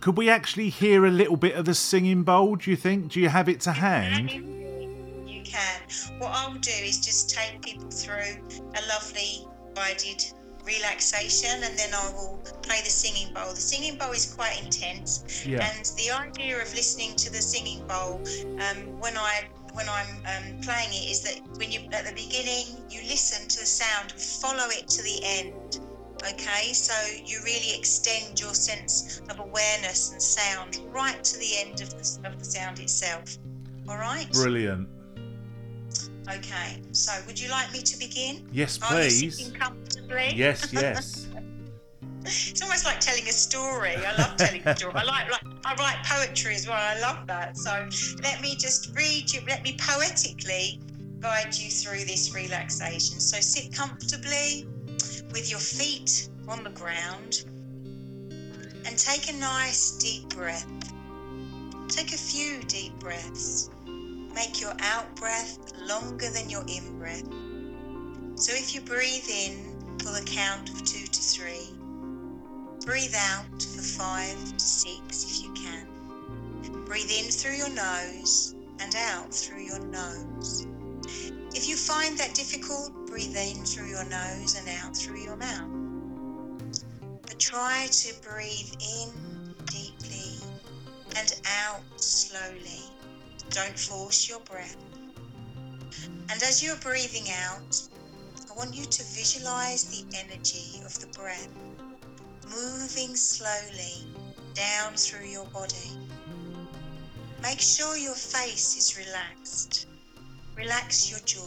could 0.00 0.16
we 0.16 0.30
actually 0.30 0.68
hear 0.68 1.06
a 1.06 1.10
little 1.10 1.36
bit 1.36 1.54
of 1.54 1.64
the 1.64 1.74
singing 1.74 2.22
bowl? 2.22 2.56
Do 2.56 2.70
you 2.70 2.76
think? 2.76 3.12
Do 3.12 3.20
you 3.20 3.28
have 3.28 3.48
it 3.48 3.60
to 3.62 3.72
hand? 3.72 4.30
You 4.30 5.42
can. 5.42 5.80
What 6.18 6.32
I'll 6.32 6.54
do 6.54 6.70
is 6.70 6.98
just 6.98 7.30
take 7.30 7.62
people 7.62 7.90
through 7.90 8.36
a 8.74 8.82
lovely 8.88 9.46
guided 9.74 10.24
relaxation 10.64 11.62
and 11.62 11.78
then 11.78 11.94
I 11.94 12.10
will 12.12 12.40
play 12.62 12.80
the 12.82 12.90
singing 12.90 13.32
bowl. 13.32 13.50
The 13.50 13.56
singing 13.56 13.96
bowl 13.96 14.10
is 14.10 14.34
quite 14.34 14.62
intense. 14.62 15.46
Yeah. 15.46 15.64
And 15.64 15.86
the 15.96 16.10
idea 16.10 16.60
of 16.60 16.72
listening 16.74 17.14
to 17.16 17.30
the 17.30 17.40
singing 17.40 17.86
bowl 17.86 18.20
um, 18.60 18.98
when 18.98 19.16
I 19.16 19.44
when 19.72 19.88
I'm 19.88 20.16
um, 20.24 20.60
playing 20.62 20.88
it 20.90 21.10
is 21.10 21.22
that 21.22 21.40
when 21.58 21.70
you 21.70 21.80
at 21.92 22.04
the 22.04 22.12
beginning 22.12 22.66
you 22.90 23.02
listen 23.02 23.46
to 23.48 23.60
the 23.60 23.66
sound 23.66 24.12
and 24.12 24.20
follow 24.20 24.66
it 24.70 24.88
to 24.88 25.02
the 25.02 25.20
end. 25.22 25.80
Okay, 26.22 26.72
so 26.72 26.94
you 27.24 27.38
really 27.44 27.76
extend 27.76 28.40
your 28.40 28.54
sense 28.54 29.20
of 29.28 29.38
awareness 29.38 30.12
and 30.12 30.22
sound 30.22 30.80
right 30.90 31.22
to 31.22 31.38
the 31.38 31.58
end 31.58 31.80
of 31.80 31.90
the, 31.90 32.28
of 32.28 32.38
the 32.38 32.44
sound 32.44 32.78
itself. 32.80 33.38
All 33.88 33.98
right. 33.98 34.30
Brilliant. 34.32 34.88
Okay, 36.28 36.82
so 36.90 37.12
would 37.26 37.38
you 37.38 37.48
like 37.50 37.72
me 37.72 37.80
to 37.82 37.98
begin? 37.98 38.48
Yes, 38.50 38.78
please. 38.78 39.52
comfortably? 39.56 40.32
Yes, 40.34 40.72
yes. 40.72 41.28
It's 42.24 42.60
almost 42.60 42.84
like 42.84 42.98
telling 42.98 43.22
a 43.28 43.32
story. 43.32 43.94
I 43.94 44.16
love 44.16 44.36
telling 44.36 44.66
a 44.66 44.76
story. 44.76 44.94
I 44.96 45.04
like, 45.04 45.30
like 45.30 45.44
I 45.64 45.74
write 45.76 46.04
poetry 46.04 46.56
as 46.56 46.66
well. 46.66 46.76
I 46.76 46.98
love 46.98 47.26
that. 47.28 47.56
So 47.56 47.88
let 48.22 48.40
me 48.40 48.56
just 48.56 48.96
read 48.96 49.32
you. 49.32 49.42
Let 49.46 49.62
me 49.62 49.76
poetically 49.78 50.80
guide 51.20 51.54
you 51.54 51.70
through 51.70 52.04
this 52.04 52.34
relaxation. 52.34 53.20
So 53.20 53.38
sit 53.38 53.72
comfortably 53.72 54.66
with 55.36 55.50
your 55.50 55.60
feet 55.60 56.30
on 56.48 56.64
the 56.64 56.70
ground 56.70 57.44
and 58.86 58.96
take 58.96 59.28
a 59.28 59.36
nice 59.36 59.98
deep 59.98 60.26
breath. 60.30 60.66
Take 61.88 62.14
a 62.14 62.16
few 62.16 62.62
deep 62.62 62.98
breaths. 62.98 63.68
Make 64.34 64.62
your 64.62 64.72
out 64.80 65.14
breath 65.16 65.58
longer 65.86 66.30
than 66.30 66.48
your 66.48 66.64
in 66.66 66.98
breath. 66.98 67.28
So 68.40 68.54
if 68.54 68.74
you 68.74 68.80
breathe 68.80 69.28
in 69.28 69.98
for 69.98 70.10
the 70.18 70.24
count 70.24 70.70
of 70.70 70.82
two 70.84 71.04
to 71.04 71.20
three, 71.20 71.68
breathe 72.86 73.14
out 73.14 73.62
for 73.62 73.82
five 73.82 74.42
to 74.56 74.64
six 74.64 75.24
if 75.24 75.44
you 75.44 75.52
can. 75.52 75.86
Breathe 76.86 77.10
in 77.10 77.30
through 77.30 77.56
your 77.56 77.74
nose 77.74 78.54
and 78.80 78.94
out 78.96 79.34
through 79.34 79.64
your 79.64 79.80
nose. 79.80 80.66
If 81.56 81.66
you 81.66 81.74
find 81.74 82.18
that 82.18 82.34
difficult, 82.34 82.92
breathe 83.06 83.34
in 83.34 83.64
through 83.64 83.86
your 83.86 84.04
nose 84.04 84.56
and 84.56 84.68
out 84.68 84.94
through 84.94 85.20
your 85.20 85.36
mouth. 85.36 85.70
But 87.22 87.38
try 87.38 87.86
to 87.90 88.14
breathe 88.20 88.74
in 88.78 89.54
deeply 89.64 90.36
and 91.16 91.34
out 91.46 91.80
slowly. 91.96 92.82
Don't 93.48 93.78
force 93.78 94.28
your 94.28 94.40
breath. 94.40 94.76
And 96.28 96.42
as 96.42 96.62
you're 96.62 96.76
breathing 96.76 97.32
out, 97.32 97.88
I 98.50 98.54
want 98.54 98.74
you 98.74 98.84
to 98.84 99.02
visualize 99.14 99.84
the 99.84 100.04
energy 100.14 100.82
of 100.84 101.00
the 101.00 101.06
breath 101.18 101.48
moving 102.50 103.16
slowly 103.16 104.06
down 104.52 104.92
through 104.92 105.26
your 105.26 105.46
body. 105.46 105.96
Make 107.42 107.60
sure 107.60 107.96
your 107.96 108.14
face 108.14 108.76
is 108.76 108.98
relaxed. 108.98 109.86
Relax 110.56 111.10
your 111.10 111.20
jaw, 111.26 111.42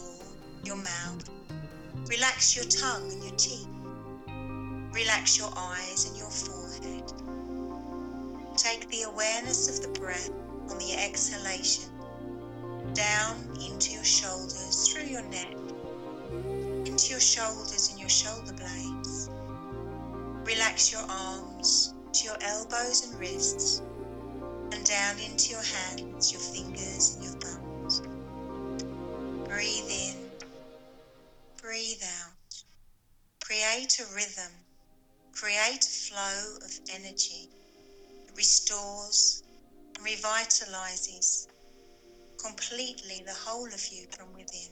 your 0.64 0.76
mouth. 0.76 1.28
Relax 2.06 2.54
your 2.54 2.64
tongue 2.66 3.10
and 3.10 3.24
your 3.24 3.34
teeth. 3.36 3.66
Relax 4.94 5.36
your 5.36 5.50
eyes 5.56 6.08
and 6.08 6.16
your 6.16 6.30
forehead. 6.30 7.12
Take 8.56 8.88
the 8.88 9.02
awareness 9.02 9.68
of 9.68 9.82
the 9.82 10.00
breath 10.00 10.30
on 10.70 10.78
the 10.78 10.94
exhalation 10.94 11.90
down 12.94 13.36
into 13.60 13.92
your 13.92 14.04
shoulders, 14.04 14.88
through 14.88 15.06
your 15.06 15.22
neck, 15.22 15.54
into 16.86 17.10
your 17.10 17.20
shoulders 17.20 17.90
and 17.90 17.98
your 17.98 18.08
shoulder 18.08 18.52
blades. 18.52 19.28
Relax 20.44 20.92
your 20.92 21.04
arms 21.08 21.94
to 22.12 22.26
your 22.26 22.36
elbows 22.42 23.06
and 23.06 23.18
wrists, 23.18 23.82
and 24.72 24.84
down 24.84 25.18
into 25.18 25.50
your 25.50 25.62
hands, 25.62 26.32
your 26.32 26.40
fingers, 26.40 27.16
and 27.16 27.24
your 27.24 27.32
thumbs. 27.34 27.59
Create 33.80 34.00
a 34.00 34.14
rhythm, 34.14 34.52
create 35.32 35.86
a 35.86 35.88
flow 35.88 36.56
of 36.56 36.70
energy 36.92 37.48
that 38.26 38.36
restores 38.36 39.42
and 39.96 40.06
revitalizes 40.06 41.46
completely 42.36 43.22
the 43.24 43.32
whole 43.32 43.64
of 43.64 43.88
you 43.90 44.04
from 44.10 44.34
within. 44.34 44.68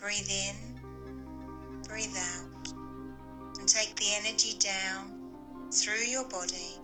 Breathe 0.00 0.30
in, 0.30 0.56
breathe 1.86 2.16
out, 2.16 2.72
and 3.58 3.68
take 3.68 3.94
the 3.96 4.14
energy 4.14 4.56
down 4.58 5.68
through 5.70 6.06
your 6.06 6.24
body 6.24 6.78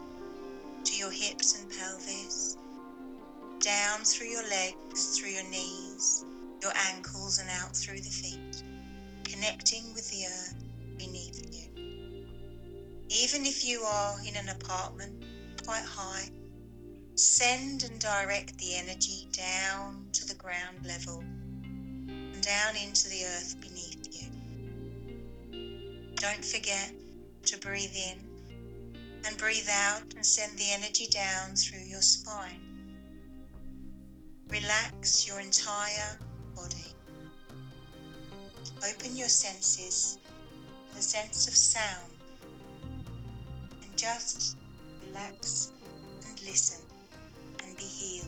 to 0.85 0.97
your 0.97 1.11
hips 1.11 1.59
and 1.59 1.73
pelvis, 1.79 2.59
down 3.61 4.01
through 4.01 4.29
your 4.29 4.47
legs, 4.51 5.19
through 5.19 5.31
your 5.31 5.49
knees, 5.49 6.27
your 6.61 6.73
ankles, 6.93 7.39
and 7.39 7.49
out 7.49 7.75
through 7.75 8.01
the 8.01 8.11
feet, 8.11 8.63
connecting 9.37 9.93
with 9.95 10.11
the 10.11 10.25
earth 10.25 10.55
beneath 10.97 11.55
you. 11.55 11.69
Even 13.09 13.45
if 13.45 13.67
you 13.67 13.81
are 13.81 14.17
in 14.27 14.35
an 14.37 14.49
apartment 14.49 15.25
quite 15.63 15.85
high, 15.85 16.31
send 17.17 17.83
and 17.83 18.01
direct 18.01 18.57
the 18.59 18.75
energy 18.75 19.29
down 19.33 20.07
to 20.13 20.27
the 20.27 20.35
ground 20.35 20.87
level 20.87 21.21
and 21.21 22.41
down 22.41 22.77
into 22.77 23.09
the 23.11 23.25
earth 23.25 23.57
beneath 23.61 24.09
you. 24.11 24.29
Don't 26.17 26.45
forget 26.45 26.93
to 27.45 27.59
breathe 27.59 27.95
in 27.95 28.19
and 29.27 29.37
breathe 29.37 29.69
out 29.71 30.15
and 30.15 30.25
send 30.25 30.57
the 30.59 30.73
energy 30.73 31.09
down 31.09 31.55
through 31.55 31.85
your 31.87 32.03
spine. 32.03 32.61
Relax 34.49 35.29
your 35.29 35.41
entire 35.41 36.19
body. 36.55 36.86
Open 38.89 39.17
your 39.17 39.29
senses, 39.29 40.19
the 40.95 41.03
sense 41.03 41.49
of 41.49 41.55
sound, 41.57 42.13
and 43.83 43.97
just 43.97 44.57
relax 45.05 45.73
and 46.29 46.41
listen 46.43 46.85
and 47.65 47.77
be 47.77 47.83
healed. 47.83 48.27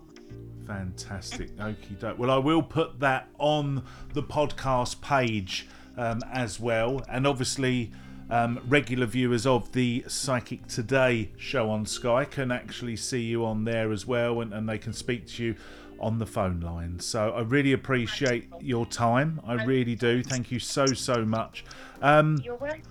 Fantastic. 0.66 1.56
Okie 1.58 1.98
doke. 1.98 2.16
Well, 2.18 2.30
I 2.30 2.38
will 2.38 2.62
put 2.62 3.00
that 3.00 3.28
on 3.38 3.82
the 4.14 4.22
podcast 4.22 5.00
page 5.00 5.66
um, 5.96 6.20
as 6.32 6.60
well, 6.60 7.02
and 7.08 7.26
obviously. 7.26 7.90
Um, 8.32 8.58
regular 8.66 9.04
viewers 9.04 9.46
of 9.46 9.70
the 9.72 10.04
Psychic 10.08 10.66
Today 10.66 11.30
show 11.36 11.68
on 11.68 11.84
Sky 11.84 12.24
can 12.24 12.50
actually 12.50 12.96
see 12.96 13.20
you 13.20 13.44
on 13.44 13.64
there 13.64 13.92
as 13.92 14.06
well, 14.06 14.40
and, 14.40 14.54
and 14.54 14.66
they 14.66 14.78
can 14.78 14.94
speak 14.94 15.26
to 15.28 15.44
you 15.44 15.54
on 16.00 16.18
the 16.18 16.24
phone 16.24 16.58
line. 16.60 16.98
So 16.98 17.30
I 17.32 17.42
really 17.42 17.74
appreciate 17.74 18.48
your 18.58 18.86
time. 18.86 19.38
I 19.46 19.62
really 19.64 19.94
do. 19.94 20.22
Thank 20.22 20.50
you 20.50 20.58
so 20.58 20.86
so 20.86 21.26
much. 21.26 21.62
Um, 22.00 22.40
You're 22.42 22.56
welcome. 22.56 22.82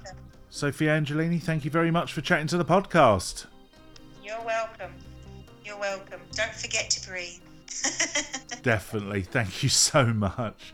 Sophie 0.51 0.85
Angelini, 0.85 1.41
thank 1.41 1.65
you 1.65 1.71
very 1.71 1.89
much 1.89 2.13
for 2.13 2.21
chatting 2.21 2.47
to 2.47 2.57
the 2.57 2.65
podcast. 2.65 3.47
You're 4.23 4.41
welcome. 4.45 4.91
You're 5.65 5.79
welcome. 5.79 6.21
Don't 6.33 6.53
forget 6.53 6.91
to 6.91 7.09
breathe. 7.09 7.39
Definitely. 8.61 9.23
Thank 9.23 9.63
you 9.63 9.69
so 9.69 10.05
much. 10.05 10.71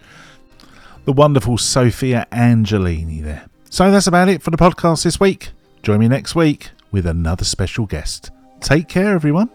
The 1.06 1.14
wonderful 1.14 1.58
Sophia 1.58 2.28
Angelini 2.34 3.24
there. 3.24 3.46
So 3.70 3.92
that's 3.92 4.08
about 4.08 4.30
it 4.30 4.42
for 4.42 4.52
the 4.52 4.58
podcast 4.58 5.04
this 5.04 5.20
week. 5.20 5.50
Join 5.84 6.00
me 6.00 6.08
next 6.08 6.36
week 6.36 6.70
with 6.92 7.06
another 7.06 7.46
special 7.46 7.86
guest. 7.86 8.32
Take 8.62 8.88
care, 8.88 9.14
everyone. 9.14 9.50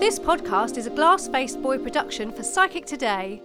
This 0.00 0.18
podcast 0.18 0.78
is 0.78 0.86
a 0.86 0.90
Glass 0.90 1.28
Faced 1.28 1.60
Boy 1.60 1.76
production 1.78 2.32
for 2.32 2.42
Psychic 2.42 2.86
Today. 2.86 3.42